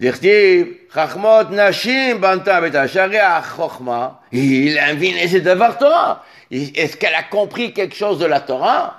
דכתיב, 0.00 0.66
חכמות 0.92 1.50
נשים 1.50 2.20
בנתה 2.20 2.60
ביתה, 2.60 2.88
שהרי 2.88 3.20
החוכמה 3.20 4.08
היא 4.32 4.74
להבין 4.74 5.16
איזה 5.16 5.40
דבר 5.40 5.72
תורה. 5.72 6.14
Est-ce 6.52 6.96
qu'elle 6.96 7.14
a 7.14 7.24
compris 7.24 7.72
quelque 7.72 7.94
chose 7.94 8.18
de 8.18 8.26
la 8.26 8.40
Torah 8.40 8.94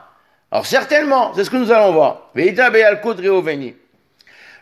Alors 0.52 0.66
certainement, 0.66 1.32
c'est 1.36 1.46
ce 1.46 1.50
que 1.50 1.56
nous 1.56 1.72
allons 1.72 1.94
voir. 1.94 2.30
Veïta 2.36 2.70
beyalkut 2.70 3.16
reoveni. 3.26 3.74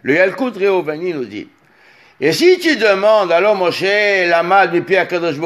Le 0.02 0.14
Yalkut 0.14 0.52
Reovani 0.58 1.12
nous 1.12 1.24
dit, 1.24 1.48
et 2.20 2.32
si 2.32 2.58
tu 2.60 2.76
demandes 2.76 3.32
alors 3.32 3.56
Moshe 3.56 3.82
l'ama 3.82 4.68
du 4.68 4.82
Pierre 4.82 5.08
Kadosh 5.08 5.36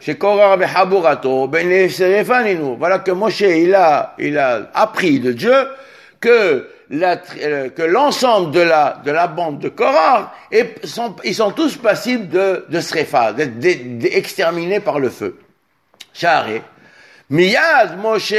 chez 0.00 0.16
Korah 0.16 0.56
Behaburato, 0.56 1.48
ben 1.48 1.88
voilà 2.78 2.98
que 3.00 3.10
Moshe 3.10 3.40
il 3.40 3.74
a, 3.74 4.14
il 4.18 4.38
a 4.38 4.70
appris 4.72 5.20
de 5.20 5.32
Dieu 5.32 5.68
que 6.20 6.66
la, 6.88 7.20
euh, 7.42 7.68
que 7.68 7.82
l'ensemble 7.82 8.52
de 8.52 8.60
la, 8.60 9.02
de 9.04 9.10
la 9.10 9.26
bande 9.26 9.58
de 9.58 9.68
Korah, 9.68 10.32
sont, 10.84 11.16
ils 11.24 11.34
sont 11.34 11.50
tous 11.50 11.76
passibles 11.76 12.28
de, 12.28 12.64
de 12.70 13.42
d'être 13.44 14.16
exterminés 14.16 14.80
par 14.80 15.00
le 15.00 15.10
feu. 15.10 15.38
Charé. 16.14 16.62
Miyad 17.28 17.98
Moshe 17.98 18.34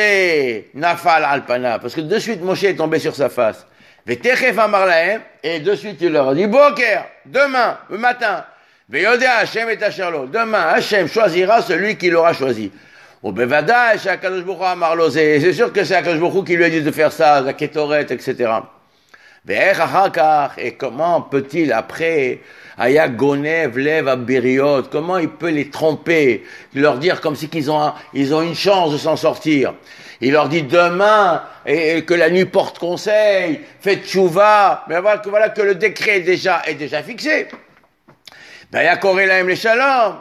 nafal 0.74 1.24
alpana, 1.24 1.79
parce 1.79 1.93
que 1.93 2.01
de 2.01 2.17
suite 2.19 2.41
Moshe 2.41 2.63
est 2.63 2.75
tombé 2.75 2.98
sur 3.00 3.15
sa 3.15 3.29
face. 3.29 3.67
Et 4.07 5.59
de 5.59 5.75
suite 5.75 5.97
il 6.01 6.12
leur 6.12 6.29
a 6.29 6.35
dit, 6.35 6.47
Boker, 6.47 7.05
demain, 7.25 7.77
le 7.89 7.97
matin, 7.97 8.45
et 8.93 9.01
Demain, 9.01 10.62
Hashem 10.62 11.07
choisira 11.07 11.63
celui 11.63 11.97
qu'il 11.97 12.15
aura 12.15 12.33
choisi. 12.33 12.71
C'est 13.24 15.53
sûr 15.53 15.74
que 15.74 15.83
c'est 15.83 15.95
Akadosh 15.95 16.45
qui 16.45 16.55
lui 16.55 16.65
a 16.65 16.69
dit 16.69 16.83
de 16.83 16.91
faire 16.91 17.12
ça, 17.12 17.41
la 17.41 17.53
Ketoret, 17.53 18.05
etc. 18.12 18.51
Et 20.57 20.75
comment 20.75 21.21
peut-il 21.21 21.74
après, 21.74 22.41
Aya 22.77 23.08
Gonev, 23.08 23.77
lève 23.77 24.08
à 24.08 24.15
Bériot, 24.15 24.84
comment 24.91 25.17
il 25.17 25.29
peut 25.29 25.50
les 25.50 25.70
tromper, 25.70 26.44
leur 26.74 26.98
dire 26.98 27.22
comme 27.22 27.36
si 27.36 27.48
qu'ils 27.48 27.72
ont, 27.72 27.94
ils 28.13 28.34
ont 28.34 28.41
une 28.41 28.55
chance 28.55 28.91
de 28.91 28.98
s'en 28.98 29.15
sortir. 29.15 29.74
Il 30.22 30.32
leur 30.32 30.50
dit 30.50 30.63
demain, 30.63 31.44
et, 31.65 32.03
que 32.03 32.13
la 32.13 32.29
nuit 32.29 32.46
porte 32.46 32.79
conseil, 32.79 33.62
faites 33.79 34.08
chouva, 34.08 34.86
mais 34.88 35.00
voilà 35.00 35.20
que, 35.20 35.29
voilà 35.29 35.50
que 35.50 35.62
le 35.62 35.75
décret 35.75 36.17
est 36.17 36.22
déjà, 36.22 36.62
est 36.65 36.75
déjà 36.75 37.01
fixé. 37.03 37.48
Ben, 38.72 38.98
les 39.48 39.55
shalom. 39.55 40.15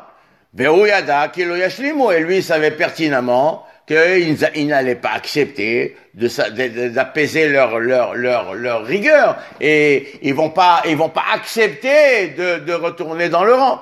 Et 0.57 2.21
lui 2.21 2.43
savait 2.43 2.71
pertinemment 2.71 3.67
qu'ils 3.87 4.67
n'allaient 4.67 4.95
pas 4.95 5.13
accepter 5.13 5.97
d'apaiser 6.15 7.49
leur, 7.49 7.79
leur, 7.79 8.15
leur, 8.15 8.55
leur 8.55 8.85
rigueur. 8.85 9.37
Et 9.61 10.19
ils 10.23 10.35
vont 10.35 10.51
pas 10.51 10.83
ils 10.87 10.97
vont 10.97 11.09
pas 11.09 11.25
accepter 11.35 12.29
de, 12.29 12.59
de 12.59 12.73
retourner 12.73 13.29
dans 13.29 13.45
le 13.45 13.55
rang. 13.55 13.81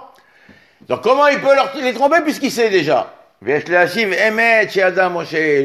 Donc 0.88 1.02
comment 1.02 1.28
il 1.28 1.38
peut 1.40 1.54
leur, 1.54 1.72
les 1.80 1.94
tromper 1.94 2.20
puisqu'il 2.22 2.50
sait 2.50 2.70
déjà? 2.70 3.14
Il 3.44 3.60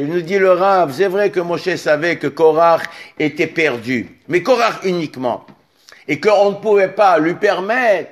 nous 0.08 0.20
dit 0.20 0.38
le 0.38 0.50
Rav, 0.50 0.92
c'est 0.92 1.06
vrai 1.06 1.30
que 1.30 1.38
Moshe 1.38 1.76
savait 1.76 2.16
que 2.16 2.26
Korach 2.26 2.82
était 3.20 3.46
perdu, 3.46 4.08
mais 4.26 4.42
Korach 4.42 4.82
uniquement, 4.82 5.46
et 6.08 6.18
qu'on 6.18 6.50
ne 6.50 6.56
pouvait 6.56 6.88
pas 6.88 7.20
lui 7.20 7.34
permettre 7.34 8.10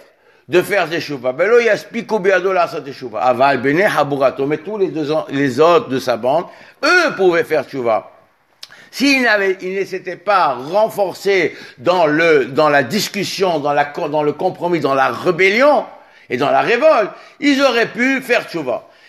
de 0.49 0.63
faire 0.63 0.87
des 0.89 1.01
chouvas. 1.01 1.33
Ben 1.33 1.51
là, 1.51 1.57
il 1.61 1.67
y 1.67 1.69
a 1.69 1.77
Spikou 1.77 2.19
Beadola 2.19 2.69
sa 2.69 2.81
teshuva. 2.81 3.21
Aval, 3.21 3.61
Bene 3.61 3.83
Haburato, 3.83 4.47
mais 4.47 4.59
tous 4.59 4.79
les, 4.79 4.89
deux, 4.89 5.09
les 5.31 5.61
autres 5.61 5.89
de 5.89 5.99
sa 5.99 6.17
bande, 6.17 6.47
eux 6.85 7.15
pouvaient 7.17 7.45
faire 7.45 7.69
chouvas. 7.69 8.11
S'ils 8.91 9.23
ne 9.23 9.85
s'étaient 9.85 10.17
pas 10.17 10.55
renforcés 10.55 11.55
dans 11.79 12.07
le, 12.07 12.47
dans 12.47 12.69
la 12.69 12.83
discussion, 12.83 13.59
dans 13.59 13.73
la, 13.73 13.85
dans 13.85 14.23
le 14.23 14.33
compromis, 14.33 14.81
dans 14.81 14.95
la 14.95 15.09
rébellion 15.09 15.85
et 16.31 16.37
dans 16.37 16.51
la 16.51 16.61
révolte, 16.61 17.11
ils 17.41 17.61
auraient 17.63 17.89
pu 17.89 18.23
faire. 18.23 18.47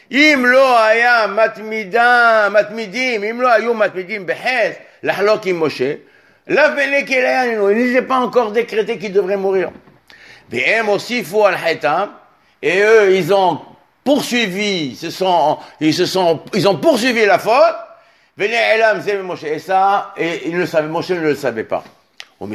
Im 0.09 0.45
lo 0.45 0.63
aya 0.63 1.27
matmidim, 1.27 2.51
matmidim, 2.51 3.23
im 3.23 3.41
lo 3.41 3.47
ayu 3.47 3.73
matmidim 3.73 4.23
behez, 4.23 4.77
l'ahlok 5.03 5.45
im 5.47 5.57
Moshe, 5.57 5.99
la 6.47 6.69
vene 6.69 7.03
il 7.05 7.77
n'était 7.77 8.01
pas 8.01 8.19
encore 8.19 8.51
décrété 8.53 8.97
qu'il 8.97 9.11
devrait 9.11 9.35
mourir. 9.35 9.69
Et 12.61 12.81
eux, 12.81 13.15
ils 13.15 13.33
ont 13.33 13.59
poursuivi, 14.03 14.95
se 14.95 15.09
sont, 15.09 15.57
ils 15.79 15.93
se 15.93 16.05
sont, 16.05 16.41
ils 16.53 16.67
ont 16.67 16.77
poursuivi 16.77 17.25
la 17.25 17.39
faute, 17.39 17.75
et 18.39 19.59
ça, 19.59 20.13
et 20.17 20.47
ils 20.47 20.57
le 20.57 20.65
savaient, 20.65 20.87
Moshe 20.87 21.09
ne 21.09 21.19
le 21.19 21.35
savait 21.35 21.63
pas. 21.63 21.83
C'est 22.39 22.47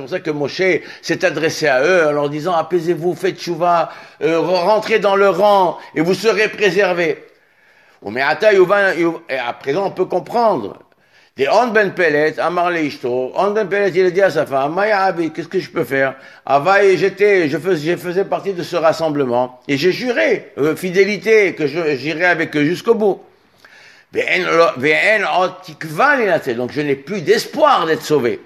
pour 0.00 0.08
ça 0.08 0.20
que 0.20 0.30
Moshe 0.30 0.62
s'est 1.02 1.24
adressé 1.24 1.66
à 1.66 1.82
eux 1.82 2.06
en 2.08 2.12
leur 2.12 2.30
disant 2.30 2.54
apaisez-vous, 2.54 3.14
faites 3.16 3.42
chouva, 3.42 3.90
euh, 4.22 4.38
rentrez 4.38 5.00
dans 5.00 5.16
le 5.16 5.28
rang 5.28 5.78
et 5.96 6.00
vous 6.00 6.14
serez 6.14 6.48
préservés. 6.48 7.24
Et 8.06 8.20
à 8.22 9.52
présent 9.54 9.86
on 9.86 9.90
peut 9.90 10.04
comprendre 10.04 10.78
des 11.40 11.48
On 11.48 11.68
Ben 11.68 11.94
Pellet, 11.94 12.38
Amar 12.38 12.70
Leishto, 12.70 13.32
On 13.34 13.52
Ben 13.52 13.66
Pellet, 13.66 13.92
il 13.94 14.04
a 14.04 14.10
dit 14.10 14.20
à 14.20 14.28
sa 14.28 14.44
femme, 14.44 14.74
Maya 14.74 15.10
qu'est-ce 15.34 15.48
que 15.48 15.58
je 15.58 15.70
peux 15.70 15.84
faire? 15.84 16.16
Avaï, 16.44 16.98
j'étais, 16.98 17.48
je 17.48 17.56
faisais, 17.56 17.92
je 17.92 17.96
faisais 17.96 18.26
partie 18.26 18.52
de 18.52 18.62
ce 18.62 18.76
rassemblement, 18.76 19.58
et 19.66 19.78
j'ai 19.78 19.90
juré, 19.90 20.52
euh, 20.58 20.76
fidélité, 20.76 21.54
que 21.54 21.66
j'irai 21.66 22.26
avec 22.26 22.54
eux 22.56 22.64
jusqu'au 22.66 22.94
bout. 22.94 23.22
Donc 24.12 24.22
je 26.72 26.80
n'ai 26.82 26.96
plus 26.96 27.22
d'espoir 27.22 27.86
d'être 27.86 28.04
sauvé. 28.04 28.38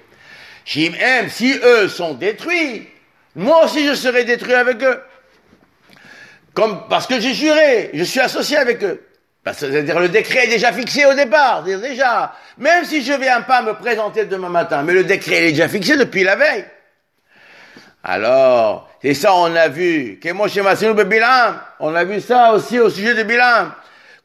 Si 0.65 0.93
eux 1.65 1.89
sont 1.89 2.15
détruits, 2.15 2.87
moi 3.35 3.65
aussi 3.65 3.89
je 3.89 3.95
serai 3.95 4.23
détruit 4.23 4.55
avec 4.55 4.81
eux. 4.85 5.01
Comme, 6.53 6.83
parce 6.89 7.09
que 7.09 7.19
j'ai 7.19 7.35
juré, 7.35 7.91
je 7.93 8.05
suis 8.05 8.21
associé 8.21 8.57
avec 8.57 8.85
eux. 8.85 9.03
C'est-à-dire 9.53 10.01
le 10.01 10.09
décret 10.09 10.45
est 10.45 10.51
déjà 10.51 10.73
fixé 10.73 11.05
au 11.05 11.15
départ. 11.15 11.63
Déjà, 11.63 12.33
même 12.57 12.85
si 12.85 13.03
je 13.03 13.13
viens 13.13 13.43
pas 13.43 13.61
me 13.63 13.75
présenter 13.75 14.25
demain 14.25 14.49
matin, 14.49 14.83
mais 14.83 14.95
le 14.95 15.05
décret 15.05 15.49
est 15.49 15.51
déjà 15.51 15.69
fixé 15.69 15.97
depuis 15.97 16.25
la 16.25 16.37
veille. 16.37 16.65
Alors, 18.03 18.91
et 19.03 19.15
ça 19.15 19.35
on 19.35 19.55
a 19.55 19.69
vu, 19.69 20.21
on 21.81 21.95
a 21.95 22.05
vu 22.05 22.21
ça 22.21 22.53
aussi 22.53 22.79
au 22.79 22.91
sujet 22.91 23.15
de 23.15 23.23
Bilam, 23.23 23.73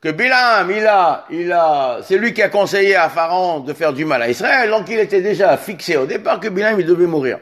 que 0.02 0.10
Bilam, 0.10 0.70
il 0.70 0.86
a, 0.86 1.26
il 1.30 1.52
a, 1.52 2.00
c'est 2.04 2.18
lui 2.18 2.34
qui 2.34 2.42
a 2.42 2.50
conseillé 2.50 2.98
à 2.98 3.08
Pharaon 3.08 3.62
de 3.62 3.72
faire 3.74 3.94
du 3.94 4.04
mal 4.04 4.22
à 4.22 4.30
Israël, 4.30 4.70
donc 4.70 4.88
il 4.90 5.00
était 5.00 5.22
déjà 5.22 5.56
fixé 5.56 5.96
au 5.96 6.06
départ 6.06 6.42
que 6.42 6.50
Bilam, 6.50 6.78
il 6.80 6.86
devait 6.86 7.06
mourir. 7.06 7.40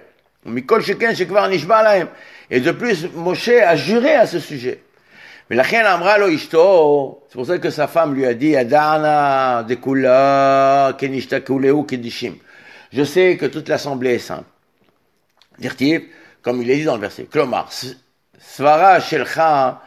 Et 2.49 2.59
de 2.59 2.71
plus, 2.71 3.07
Moshe 3.13 3.49
a 3.49 3.75
juré 3.75 4.15
à 4.15 4.25
ce 4.27 4.39
sujet. 4.39 4.81
Reine 5.49 5.85
Amra 5.85 6.17
lo 6.17 6.27
ishto, 6.27 7.23
c'est 7.29 7.35
pour 7.35 7.45
ça 7.45 7.57
que 7.57 7.69
sa 7.69 7.87
femme 7.87 8.13
lui 8.13 8.25
a 8.25 8.33
dit, 8.33 8.55
Adana 8.55 9.63
de 9.63 9.75
kula 9.75 10.93
kenishtakuleu 10.97 11.83
kedishim. 11.83 12.35
Je 12.91 13.03
sais 13.03 13.37
que 13.37 13.45
toute 13.45 13.69
l'assemblée 13.69 14.15
est 14.15 14.19
sainte. 14.19 14.45
Dire 15.57 15.75
comme 16.41 16.61
il 16.61 16.69
est 16.69 16.75
dit 16.77 16.83
dans 16.83 16.95
le 16.95 17.01
verset, 17.01 17.25
Klomar, 17.25 17.69
svara 18.39 18.99
shelcha, 18.99 19.81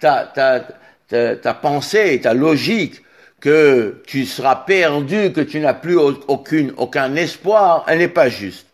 ta, 0.00 0.24
ta, 0.34 0.60
ta, 1.08 1.36
ta 1.36 1.54
pensée, 1.54 2.20
ta 2.20 2.34
logique, 2.34 3.00
que 3.40 4.02
tu 4.06 4.24
seras 4.24 4.56
perdu, 4.56 5.32
que 5.32 5.42
tu 5.42 5.60
n'as 5.60 5.74
plus 5.74 5.96
aucune, 5.96 6.72
aucun 6.76 7.14
espoir, 7.14 7.84
elle 7.86 7.98
n'est 7.98 8.08
pas 8.08 8.30
juste. 8.30 8.66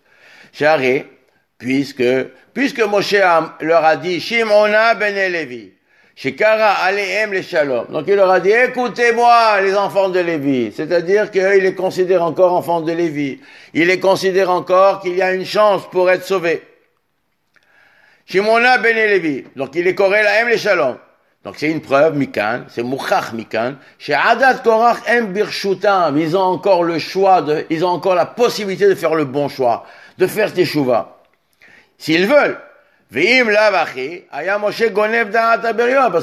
J'arrête, 0.53 1.07
puisque, 1.59 2.05
puisque 2.55 2.81
Moshe 2.81 3.17
leur 3.61 3.85
a 3.85 3.97
dit, 3.97 4.21
Shimona 4.21 4.95
ben 4.95 5.15
Levi, 5.33 5.73
Shekara 6.21 6.73
Aleem 6.85 7.33
les 7.33 7.43
Shalom. 7.43 7.87
Donc 7.89 8.05
il 8.07 8.15
leur 8.15 8.31
a 8.31 8.41
dit, 8.41 8.51
écoutez-moi 8.51 9.63
les 9.63 9.75
enfants 9.75 10.11
de 10.11 10.21
Lévi. 10.21 10.71
C'est-à-dire 10.71 11.31
qu'il 11.31 11.41
les 11.43 11.75
considère 11.75 12.23
encore 12.23 12.53
enfants 12.53 12.83
de 12.83 12.93
Lévi. 12.93 13.41
Il 13.73 13.87
les 13.87 13.99
considère 13.99 14.51
encore 14.51 15.01
qu'il 15.01 15.17
y 15.17 15.23
a 15.23 15.33
une 15.33 15.47
chance 15.47 15.89
pour 15.91 16.11
être 16.11 16.23
sauvé. 16.23 16.63
Shimona 18.27 18.77
ben 18.77 18.95
Levi. 18.95 19.45
Donc 19.57 19.75
il 19.75 19.87
est 19.87 19.95
coré 19.95 20.23
la 20.23 20.45
les 20.45 20.59
Shalom. 20.59 20.99
Donc 21.43 21.55
c'est 21.57 21.71
une 21.71 21.81
preuve, 21.81 22.19
Mikan, 22.19 22.65
c'est 22.69 22.83
Mouchach 22.83 23.33
Mikan. 23.33 23.77
Chez 23.99 24.13
Adat 24.13 24.57
Korach 24.57 24.99
M 25.07 25.33
Birshutam, 25.33 26.19
ils 26.19 26.37
ont 26.37 26.43
encore 26.43 26.83
le 26.83 26.99
choix 26.99 27.41
de, 27.41 27.65
ils 27.71 27.83
ont 27.83 27.89
encore 27.89 28.15
la 28.15 28.27
possibilité 28.27 28.87
de 28.89 28.95
faire 28.95 29.15
le 29.15 29.25
bon 29.25 29.49
choix, 29.49 29.87
de 30.19 30.27
faire 30.27 30.53
teshuva. 30.53 31.17
S'ils 31.97 32.27
veulent. 32.27 32.59
Parce 33.13 33.25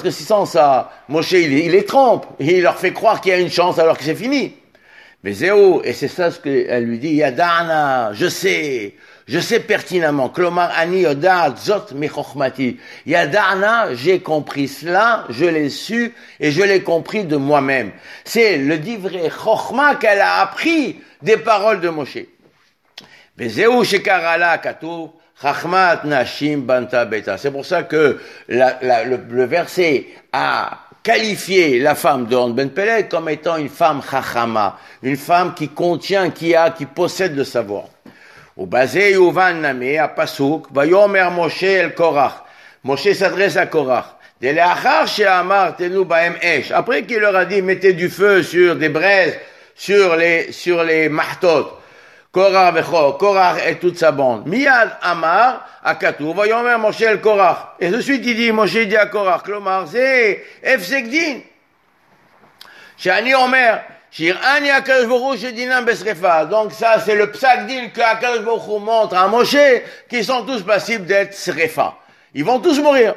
que 0.04 0.10
si 0.10 0.24
sans 0.24 0.46
ça, 0.46 0.90
Moshe 1.10 1.34
il, 1.34 1.72
les 1.72 1.84
trompe, 1.84 2.26
il 2.40 2.62
leur 2.62 2.78
fait 2.78 2.94
croire 2.94 3.20
qu'il 3.20 3.32
y 3.32 3.36
a 3.36 3.40
une 3.40 3.52
chance 3.52 3.78
alors 3.78 3.98
que 3.98 4.06
c'est 4.06 4.16
fini. 4.16 4.56
Mais 5.24 5.34
Zéo, 5.34 5.82
et 5.84 5.92
c'est 5.92 6.08
ça 6.08 6.32
ce 6.32 6.40
qu'elle 6.40 6.86
lui 6.86 7.00
dit, 7.00 7.16
Yadana, 7.16 8.14
je 8.14 8.28
sais, 8.28 8.94
je 9.28 9.40
sais 9.40 9.60
pertinemment, 9.60 10.30
Klomar 10.30 10.72
ani 10.78 11.04
zot 11.58 11.94
mechochmati. 11.94 12.78
Yadana, 13.06 13.94
j'ai 13.94 14.22
compris 14.22 14.70
cela, 14.70 15.26
je 15.30 15.44
l'ai 15.44 15.70
su, 15.70 16.14
et 16.40 16.52
je 16.52 16.62
l'ai 16.62 16.84
compris 16.84 17.26
de 17.26 17.36
moi-même. 17.36 17.92
C'est 18.24 18.56
le 18.58 18.78
divré 18.78 19.30
chochma 19.30 19.96
qu'elle 19.96 20.22
a 20.22 20.40
appris 20.40 21.02
des 21.22 21.36
paroles 21.36 21.82
de 21.82 21.90
Moshe. 21.90 22.20
Zéo 23.38 23.84
shekarala 23.84 24.62
katou, 25.42 27.38
c'est 27.38 27.52
pour 27.52 27.66
ça 27.66 27.84
que 27.84 28.20
le, 28.48 29.46
verset 29.46 30.08
a 30.34 30.80
qualifié 31.04 31.80
la 31.80 31.96
femme 31.96 32.26
de 32.26 32.36
Han 32.36 32.50
Ben 32.50 32.70
Pelet 32.70 33.08
comme 33.08 33.30
étant 33.30 33.58
une 33.58 33.70
femme 33.70 34.02
chachama, 34.02 34.78
une 35.04 35.16
femme 35.18 35.54
qui 35.54 35.70
contient, 35.70 36.30
qui 36.32 36.56
a, 36.56 36.72
qui 36.72 36.86
possède 36.86 37.36
le 37.36 37.44
savoir. 37.44 37.86
Au 38.58 38.66
basé 38.66 39.12
Yuvan 39.12 39.62
Name, 39.62 39.98
à 40.00 40.08
Pasuk, 40.08 40.66
Moshe 40.72 41.64
el 41.64 41.94
Korach. 41.94 42.44
Moshe 42.84 43.14
s'adresse 43.14 43.58
à 43.58 43.68
Korach. 43.68 44.18
Après 46.74 47.04
qu'il 47.04 47.20
leur 47.20 47.36
a 47.36 47.46
dit, 47.46 47.62
mettez 47.62 47.94
du 47.94 48.10
feu 48.10 48.44
sur 48.44 48.76
des 48.76 48.90
braises, 48.90 49.38
sur 49.76 50.16
les, 50.16 50.52
sur 50.52 50.84
les 50.84 51.10
martotes. 51.10 51.77
Korach 52.38 52.72
vecho, 52.72 53.14
Korach 53.14 53.58
et 53.66 53.80
toute 53.80 53.98
sa 53.98 54.12
bande. 54.12 54.46
Miyad 54.46 54.96
Amar, 55.02 55.66
Akatou, 55.84 56.36
voyons 56.36 56.62
Moshe 56.78 57.02
el 57.02 57.20
Korach. 57.20 57.74
Et 57.80 57.90
de 57.90 58.00
suite 58.00 58.22
il 58.28 58.36
dit, 58.36 58.52
Moshe 58.52 58.78
dit 58.78 58.96
à 58.96 59.08
Korach, 59.08 59.42
Klomar, 59.42 59.88
c'est 59.88 60.44
Efsekdin. 60.62 61.40
Shani 62.96 63.34
Omer, 63.34 63.82
Shirani 64.12 64.70
Akadosh 64.70 65.08
Baruch 65.08 65.52
Dinam 65.52 65.84
Besrefa. 65.84 66.46
Donc 66.46 66.74
ça, 66.74 67.00
c'est 67.04 67.16
le 67.16 67.32
psakdin 67.32 67.88
que 67.88 68.44
Baruch 68.46 68.84
montre 68.84 69.18
à 69.18 69.28
Moshe, 69.28 69.58
qui 70.08 70.24
sont 70.24 70.46
tous 70.46 70.62
passibles 70.62 71.08
d'être 71.08 71.34
Srefa. 71.34 71.96
Ils 72.36 72.46
vont 72.46 72.60
tous 72.60 72.80
mourir. 72.80 73.16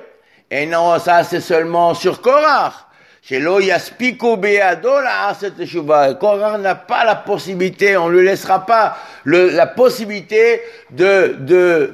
Et 0.51 0.65
non, 0.65 0.99
ça 0.99 1.25
c'est 1.25 1.43
seulement 1.43 1.93
sur 1.93 2.23
Korach. 2.23 2.87
Shelo 3.23 3.61
yaspiku 3.61 4.37
beado 4.37 5.01
la 5.01 5.35
teshuva. 5.35 6.15
Quand 6.15 6.59
n'a 6.59 6.75
pas 6.75 7.05
la 7.05 7.17
possibilité, 7.17 7.97
on 7.97 8.09
ne 8.09 8.19
lui 8.19 8.27
laissera 8.27 8.65
pas 8.65 8.97
le, 9.25 9.51
la 9.51 9.67
possibilité 9.67 10.63
de, 10.91 11.37
de, 11.39 11.93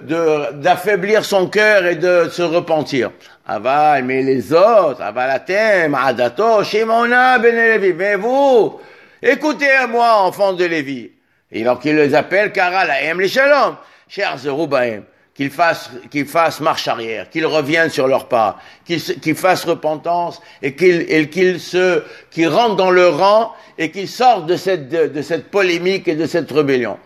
d'affaiblir 0.55 1.25
son 1.25 1.49
cœur 1.49 1.85
et 1.87 1.97
de 1.97 2.29
se 2.31 2.43
repentir. 2.43 3.11
Aval, 3.47 4.05
mais 4.05 4.23
les 4.23 4.53
autres, 4.53 5.03
avalatem, 5.03 5.95
adato, 5.95 6.63
shemona 6.63 7.39
ben 7.39 7.55
Levi. 7.55 7.93
Mais 7.93 8.17
vous, 8.17 8.81
écoutez-moi, 9.23 10.13
enfants 10.19 10.53
de 10.53 10.65
Lévi. 10.65 11.11
Et 11.51 11.65
donc 11.65 11.85
il 11.85 11.97
les 11.97 12.15
appelle 12.15 12.53
Kara 12.53 12.85
la 12.85 13.03
em 13.03 13.21
les 13.21 13.29
shalom. 13.29 13.77
Chers 14.09 14.39
Zerubahem 14.39 15.03
qu'ils 15.37 15.51
fassent, 15.51 15.91
qu'ils 16.11 16.27
fassent 16.27 16.61
marche 16.61 16.89
arrière, 16.89 17.29
qu'ils 17.29 17.47
reviennent 17.47 17.91
sur 17.91 18.09
leurs 18.09 18.27
pas, 18.27 18.59
qu'ils, 18.85 19.35
fassent 19.35 19.65
repentance 19.65 20.41
et 20.63 20.75
qu'ils, 20.75 21.61
se, 21.61 22.03
qu'ils 22.31 22.49
rentrent 22.49 22.77
dans 22.77 22.91
le 22.91 23.09
rang 23.09 23.53
et 23.77 23.91
qu'ils 23.91 24.09
sortent 24.09 24.47
de 24.47 24.57
cette, 24.57 24.89
de, 24.89 25.23
cette 25.23 25.51
polémique 25.51 26.09
et 26.09 26.17
de 26.17 26.27
cette 26.27 26.51
rébellion. 26.51 26.99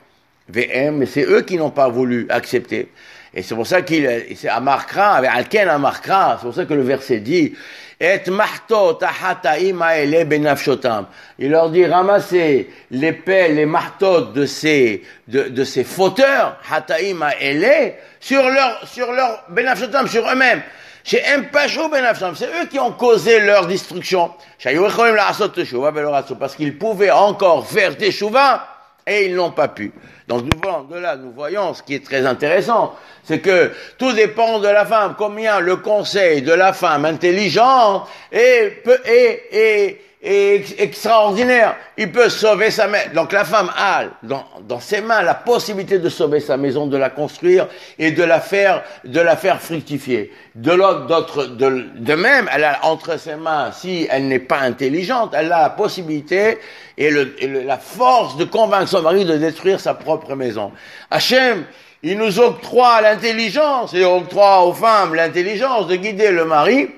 VM, 0.48 0.98
mais 0.98 1.06
c'est 1.06 1.24
eux 1.24 1.42
qui 1.42 1.56
n'ont 1.56 1.70
pas 1.70 1.88
voulu 1.88 2.26
accepter. 2.28 2.88
Et 3.34 3.42
c'est 3.42 3.54
pour 3.54 3.66
ça 3.66 3.82
qu'il, 3.82 4.08
c'est 4.36 4.48
Amarkra, 4.48 5.14
avec 5.14 5.30
Alken 5.32 5.68
Amarkra, 5.68 6.38
c'est 6.38 6.46
pour 6.46 6.54
ça 6.54 6.64
que 6.64 6.74
le 6.74 6.82
verset 6.82 7.20
dit, 7.20 7.54
et 8.00 8.20
benafshotam. 10.24 11.06
Il 11.38 11.50
leur 11.50 11.70
dit 11.70 11.84
ramassez 11.84 12.70
les 12.90 13.12
pelles, 13.12 13.56
les 13.56 13.66
marteaux 13.66 14.22
de 14.22 14.46
ces 14.46 15.02
de, 15.28 15.48
de 15.48 15.64
ces 15.64 15.84
fauteurs 15.84 16.56
hataim 16.70 17.28
ele 17.40 17.92
sur 18.18 18.48
leur 18.48 18.88
sur 18.88 19.12
leur 19.12 19.44
benafshotam 19.50 20.08
sur 20.08 20.26
eux-mêmes. 20.30 20.62
C'est 21.04 21.22
eux 21.22 22.66
qui 22.70 22.78
ont 22.78 22.92
causé 22.92 23.40
leur 23.40 23.66
destruction. 23.66 24.32
Parce 26.38 26.54
qu'ils 26.56 26.78
pouvaient 26.78 27.10
encore 27.10 27.66
faire 27.66 27.96
des 27.96 28.12
chouvas 28.12 28.66
et 29.06 29.26
ils 29.26 29.34
n'ont 29.34 29.50
pas 29.50 29.68
pu. 29.68 29.92
Donc 30.30 30.44
nous 30.44 30.60
voyons, 30.62 30.84
de 30.84 30.96
là, 30.96 31.16
nous 31.16 31.32
voyons 31.32 31.74
ce 31.74 31.82
qui 31.82 31.96
est 31.96 32.04
très 32.04 32.24
intéressant, 32.24 32.94
c'est 33.24 33.40
que 33.40 33.72
tout 33.98 34.12
dépend 34.12 34.60
de 34.60 34.68
la 34.68 34.86
femme, 34.86 35.16
combien 35.18 35.58
le 35.58 35.74
conseil 35.74 36.40
de 36.42 36.52
la 36.52 36.72
femme 36.72 37.04
intelligente 37.04 38.06
est, 38.30 38.80
est, 39.06 39.42
est, 39.50 40.00
extraordinaire. 40.22 41.76
Il 41.96 42.12
peut 42.12 42.28
sauver 42.28 42.70
sa 42.70 42.86
maison. 42.88 43.08
Donc 43.14 43.32
la 43.32 43.44
femme 43.44 43.70
a 43.76 44.04
dans, 44.22 44.44
dans 44.68 44.80
ses 44.80 45.00
mains 45.00 45.22
la 45.22 45.34
possibilité 45.34 45.98
de 45.98 46.08
sauver 46.08 46.40
sa 46.40 46.56
maison, 46.56 46.86
de 46.86 46.96
la 46.96 47.08
construire 47.08 47.68
et 47.98 48.10
de 48.10 48.22
la 48.22 48.40
faire, 48.40 48.82
de 49.04 49.20
la 49.20 49.36
faire 49.36 49.60
fructifier. 49.62 50.32
De 50.54 50.72
l'autre, 50.72 51.46
de, 51.46 51.86
de 51.96 52.14
même, 52.14 52.50
elle 52.52 52.64
a 52.64 52.84
entre 52.84 53.18
ses 53.18 53.36
mains, 53.36 53.72
si 53.72 54.06
elle 54.10 54.28
n'est 54.28 54.38
pas 54.38 54.58
intelligente, 54.58 55.32
elle 55.34 55.52
a 55.52 55.62
la 55.62 55.70
possibilité 55.70 56.58
et, 56.98 57.10
le, 57.10 57.34
et 57.42 57.46
le, 57.46 57.62
la 57.62 57.78
force 57.78 58.36
de 58.36 58.44
convaincre 58.44 58.88
son 58.88 59.02
mari 59.02 59.24
de 59.24 59.36
détruire 59.36 59.80
sa 59.80 59.94
propre 59.94 60.34
maison. 60.34 60.72
Hachem, 61.10 61.64
il 62.02 62.18
nous 62.18 62.40
octroie 62.40 63.00
l'intelligence 63.00 63.94
et 63.94 64.04
octroie 64.04 64.64
aux 64.64 64.72
femmes 64.72 65.14
l'intelligence 65.14 65.86
de 65.86 65.96
guider 65.96 66.30
le 66.30 66.44
mari, 66.44 66.90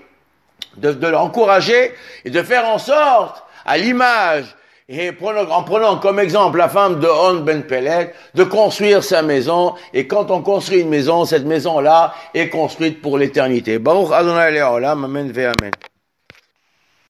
de, 0.77 0.93
de 0.93 1.07
l'encourager 1.07 1.93
et 2.25 2.31
de 2.31 2.43
faire 2.43 2.67
en 2.67 2.79
sorte, 2.79 3.43
à 3.65 3.79
l'image 3.79 4.57
et 4.89 5.11
en 5.11 5.63
prenant 5.63 5.97
comme 5.97 6.19
exemple 6.19 6.59
la 6.59 6.69
femme 6.69 7.01
de 7.01 7.07
On 7.07 7.41
Ben 7.41 7.63
Pelet, 7.63 8.13
de 8.35 8.45
construire 8.45 9.03
sa 9.03 9.23
maison, 9.23 9.75
et 9.95 10.07
quand 10.07 10.31
on 10.31 10.43
construit 10.43 10.81
une 10.81 10.91
maison, 10.91 11.25
cette 11.25 11.47
maison-là 11.47 12.15
est 12.35 12.49
construite 12.49 13.01
pour 13.01 13.17
l'éternité. 13.17 13.79
Baruch 13.79 14.13
Adonai 14.13 14.51
Le'olam, 14.51 15.05
Amen 15.05 15.33
Amen. 15.35 15.73